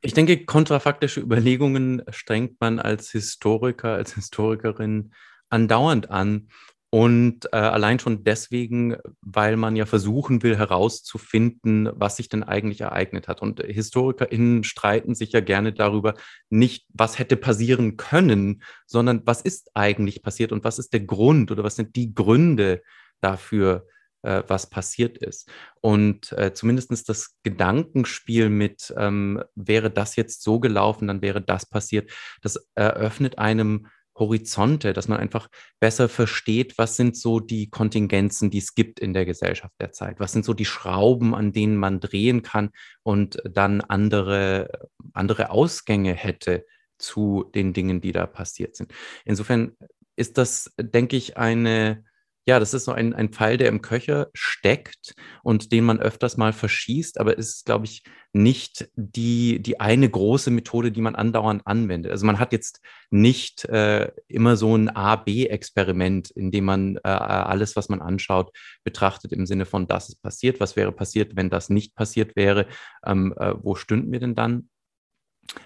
Ich 0.00 0.14
denke, 0.14 0.44
kontrafaktische 0.44 1.20
Überlegungen 1.20 2.02
strengt 2.10 2.60
man 2.60 2.78
als 2.78 3.10
Historiker, 3.10 3.94
als 3.94 4.14
Historikerin 4.14 5.12
andauernd 5.48 6.10
an. 6.10 6.48
Und 6.96 7.52
äh, 7.52 7.56
allein 7.56 7.98
schon 7.98 8.24
deswegen, 8.24 8.96
weil 9.20 9.58
man 9.58 9.76
ja 9.76 9.84
versuchen 9.84 10.42
will 10.42 10.56
herauszufinden, 10.56 11.90
was 11.92 12.16
sich 12.16 12.30
denn 12.30 12.42
eigentlich 12.42 12.80
ereignet 12.80 13.28
hat. 13.28 13.42
Und 13.42 13.60
HistorikerInnen 13.60 14.64
streiten 14.64 15.14
sich 15.14 15.32
ja 15.32 15.40
gerne 15.40 15.74
darüber, 15.74 16.14
nicht 16.48 16.86
was 16.94 17.18
hätte 17.18 17.36
passieren 17.36 17.98
können, 17.98 18.62
sondern 18.86 19.20
was 19.26 19.42
ist 19.42 19.72
eigentlich 19.74 20.22
passiert 20.22 20.52
und 20.52 20.64
was 20.64 20.78
ist 20.78 20.94
der 20.94 21.00
Grund 21.00 21.50
oder 21.50 21.64
was 21.64 21.76
sind 21.76 21.96
die 21.96 22.14
Gründe 22.14 22.80
dafür, 23.20 23.86
äh, 24.22 24.42
was 24.46 24.70
passiert 24.70 25.18
ist. 25.18 25.50
Und 25.82 26.32
äh, 26.32 26.54
zumindest 26.54 27.10
das 27.10 27.36
Gedankenspiel 27.42 28.48
mit, 28.48 28.94
ähm, 28.96 29.44
wäre 29.54 29.90
das 29.90 30.16
jetzt 30.16 30.42
so 30.42 30.60
gelaufen, 30.60 31.08
dann 31.08 31.20
wäre 31.20 31.42
das 31.42 31.68
passiert, 31.68 32.10
das 32.40 32.70
eröffnet 32.74 33.36
einem 33.36 33.88
Horizonte, 34.18 34.92
dass 34.92 35.08
man 35.08 35.18
einfach 35.18 35.48
besser 35.80 36.08
versteht, 36.08 36.78
was 36.78 36.96
sind 36.96 37.16
so 37.16 37.40
die 37.40 37.68
Kontingenzen, 37.70 38.50
die 38.50 38.58
es 38.58 38.74
gibt 38.74 38.98
in 38.98 39.12
der 39.12 39.26
Gesellschaft 39.26 39.74
der 39.80 39.92
Zeit, 39.92 40.20
was 40.20 40.32
sind 40.32 40.44
so 40.44 40.54
die 40.54 40.64
Schrauben, 40.64 41.34
an 41.34 41.52
denen 41.52 41.76
man 41.76 42.00
drehen 42.00 42.42
kann 42.42 42.70
und 43.02 43.42
dann 43.44 43.80
andere, 43.80 44.88
andere 45.12 45.50
Ausgänge 45.50 46.14
hätte 46.14 46.64
zu 46.98 47.50
den 47.54 47.72
Dingen, 47.72 48.00
die 48.00 48.12
da 48.12 48.26
passiert 48.26 48.76
sind. 48.76 48.92
Insofern 49.24 49.76
ist 50.16 50.38
das, 50.38 50.72
denke 50.78 51.16
ich, 51.16 51.36
eine 51.36 52.04
ja, 52.46 52.60
das 52.60 52.74
ist 52.74 52.84
so 52.84 52.92
ein, 52.92 53.12
ein 53.12 53.30
Pfeil, 53.30 53.56
der 53.56 53.68
im 53.68 53.82
Köcher 53.82 54.28
steckt 54.32 55.14
und 55.42 55.72
den 55.72 55.84
man 55.84 55.98
öfters 55.98 56.36
mal 56.36 56.52
verschießt, 56.52 57.18
aber 57.18 57.36
es 57.36 57.48
ist, 57.48 57.66
glaube 57.66 57.86
ich, 57.86 58.04
nicht 58.32 58.88
die, 58.94 59.60
die 59.60 59.80
eine 59.80 60.08
große 60.08 60.52
Methode, 60.52 60.92
die 60.92 61.00
man 61.00 61.16
andauernd 61.16 61.66
anwendet. 61.66 62.12
Also 62.12 62.24
man 62.24 62.38
hat 62.38 62.52
jetzt 62.52 62.80
nicht 63.10 63.64
äh, 63.64 64.12
immer 64.28 64.56
so 64.56 64.76
ein 64.76 64.88
A-B-Experiment, 64.88 66.30
in 66.30 66.52
dem 66.52 66.66
man 66.66 66.96
äh, 66.98 67.08
alles, 67.08 67.74
was 67.74 67.88
man 67.88 68.00
anschaut, 68.00 68.56
betrachtet 68.84 69.32
im 69.32 69.46
Sinne 69.46 69.66
von, 69.66 69.88
das 69.88 70.08
ist 70.08 70.22
passiert, 70.22 70.60
was 70.60 70.76
wäre 70.76 70.92
passiert, 70.92 71.34
wenn 71.34 71.50
das 71.50 71.68
nicht 71.68 71.96
passiert 71.96 72.36
wäre, 72.36 72.66
ähm, 73.04 73.34
äh, 73.38 73.54
wo 73.60 73.74
stünden 73.74 74.12
wir 74.12 74.20
denn 74.20 74.36
dann? 74.36 74.68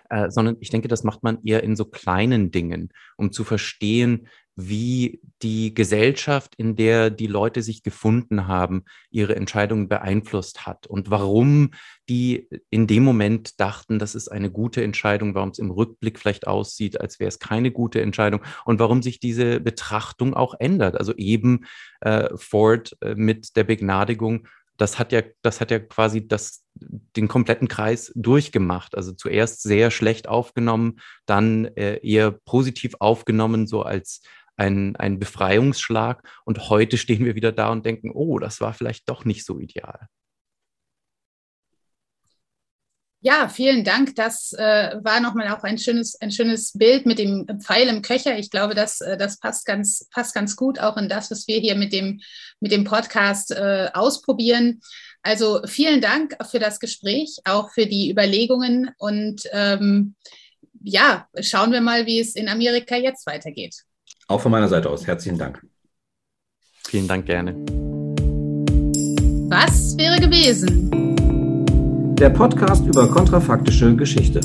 Äh, 0.09 0.31
sondern 0.31 0.57
ich 0.61 0.71
denke, 0.71 0.89
das 0.89 1.05
macht 1.05 1.23
man 1.23 1.43
eher 1.45 1.63
in 1.63 1.77
so 1.77 1.85
kleinen 1.85 2.51
Dingen, 2.51 2.91
um 3.17 3.33
zu 3.33 3.45
verstehen, 3.45 4.29
wie 4.69 5.21
die 5.43 5.75
Gesellschaft, 5.75 6.55
in 6.57 6.77
der 6.77 7.11
die 7.11 7.27
Leute 7.27 7.63
sich 7.63 7.83
gefunden 7.83 8.47
haben, 8.47 8.85
ihre 9.11 9.37
Entscheidungen 9.37 9.89
beeinflusst 9.89 10.67
hat 10.67 10.87
und 10.87 11.11
warum 11.11 11.71
die 12.09 12.49
in 12.71 12.87
dem 12.87 13.05
Moment 13.05 13.61
dachten, 13.61 13.99
das 13.99 14.15
ist 14.15 14.29
eine 14.29 14.51
gute 14.51 14.83
Entscheidung, 14.83 15.35
warum 15.35 15.51
es 15.51 15.59
im 15.59 15.71
Rückblick 15.71 16.19
vielleicht 16.19 16.47
aussieht, 16.47 17.01
als 17.01 17.21
wäre 17.21 17.29
es 17.29 17.39
keine 17.39 17.71
gute 17.71 18.01
Entscheidung 18.01 18.43
und 18.65 18.79
warum 18.79 19.03
sich 19.03 19.21
diese 19.21 19.61
Betrachtung 19.61 20.35
auch 20.35 20.55
ändert. 20.59 20.97
Also 20.97 21.15
eben 21.15 21.65
äh, 22.01 22.29
Ford 22.37 22.97
äh, 23.01 23.15
mit 23.15 23.57
der 23.57 23.65
Begnadigung 23.65 24.47
das 24.81 24.99
hat 24.99 25.13
ja, 25.13 25.21
das 25.43 25.61
hat 25.61 25.71
ja 25.71 25.79
quasi 25.79 26.27
das, 26.27 26.65
den 26.75 27.29
kompletten 27.29 27.69
Kreis 27.69 28.13
durchgemacht. 28.15 28.95
Also 28.95 29.13
zuerst 29.13 29.63
sehr 29.63 29.91
schlecht 29.91 30.27
aufgenommen, 30.27 31.01
dann 31.27 31.67
äh, 31.77 32.01
eher 32.03 32.31
positiv 32.31 32.95
aufgenommen, 32.99 33.67
so 33.67 33.83
als 33.83 34.23
ein, 34.61 34.95
ein 34.97 35.19
Befreiungsschlag. 35.19 36.23
Und 36.45 36.69
heute 36.69 36.99
stehen 36.99 37.25
wir 37.25 37.35
wieder 37.35 37.51
da 37.51 37.71
und 37.71 37.87
denken, 37.87 38.11
oh, 38.13 38.39
das 38.39 38.61
war 38.61 38.75
vielleicht 38.75 39.09
doch 39.09 39.25
nicht 39.25 39.45
so 39.45 39.59
ideal. 39.59 40.07
Ja, 43.23 43.49
vielen 43.51 43.85
Dank. 43.85 44.17
Das 44.17 44.53
äh, 44.55 44.97
war 45.03 45.21
nochmal 45.21 45.49
auch 45.49 45.63
ein 45.63 45.77
schönes, 45.77 46.19
ein 46.23 46.31
schönes 46.31 46.73
Bild 46.73 47.05
mit 47.05 47.19
dem 47.19 47.47
Pfeil 47.61 47.89
im 47.89 48.01
Köcher. 48.01 48.39
Ich 48.39 48.51
glaube, 48.51 48.75
das, 48.75 49.01
äh, 49.01 49.17
das 49.17 49.39
passt, 49.39 49.67
ganz, 49.67 50.09
passt 50.11 50.35
ganz 50.35 50.57
gut 50.57 50.79
auch 50.79 50.97
in 50.97 51.09
das, 51.09 51.31
was 51.31 51.47
wir 51.47 51.59
hier 51.59 51.75
mit 51.75 51.93
dem, 51.93 52.21
mit 52.61 52.73
dem 52.73 52.85
Podcast 52.85 53.51
äh, 53.51 53.91
ausprobieren. 53.93 54.81
Also 55.23 55.61
vielen 55.67 56.01
Dank 56.01 56.35
für 56.51 56.59
das 56.59 56.81
Gespräch, 56.81 57.37
auch 57.45 57.71
für 57.73 57.85
die 57.85 58.11
Überlegungen 58.11 58.91
und 58.97 59.43
ähm, 59.53 60.15
ja, 60.83 61.29
schauen 61.43 61.73
wir 61.73 61.83
mal, 61.83 62.07
wie 62.07 62.21
es 62.21 62.35
in 62.37 62.49
Amerika 62.49 62.97
jetzt 62.97 63.27
weitergeht. 63.27 63.85
Auch 64.31 64.41
von 64.41 64.53
meiner 64.53 64.69
Seite 64.69 64.89
aus 64.89 65.09
herzlichen 65.09 65.39
Dank. 65.39 65.61
Vielen 66.87 67.09
Dank 67.09 67.27
gerne. 67.27 67.53
Was 69.49 69.99
wäre 69.99 70.21
gewesen? 70.21 70.89
Der 72.15 72.31
Podcast 72.31 72.87
über 72.87 73.09
kontrafaktische 73.09 73.97
Geschichte. 73.97 74.41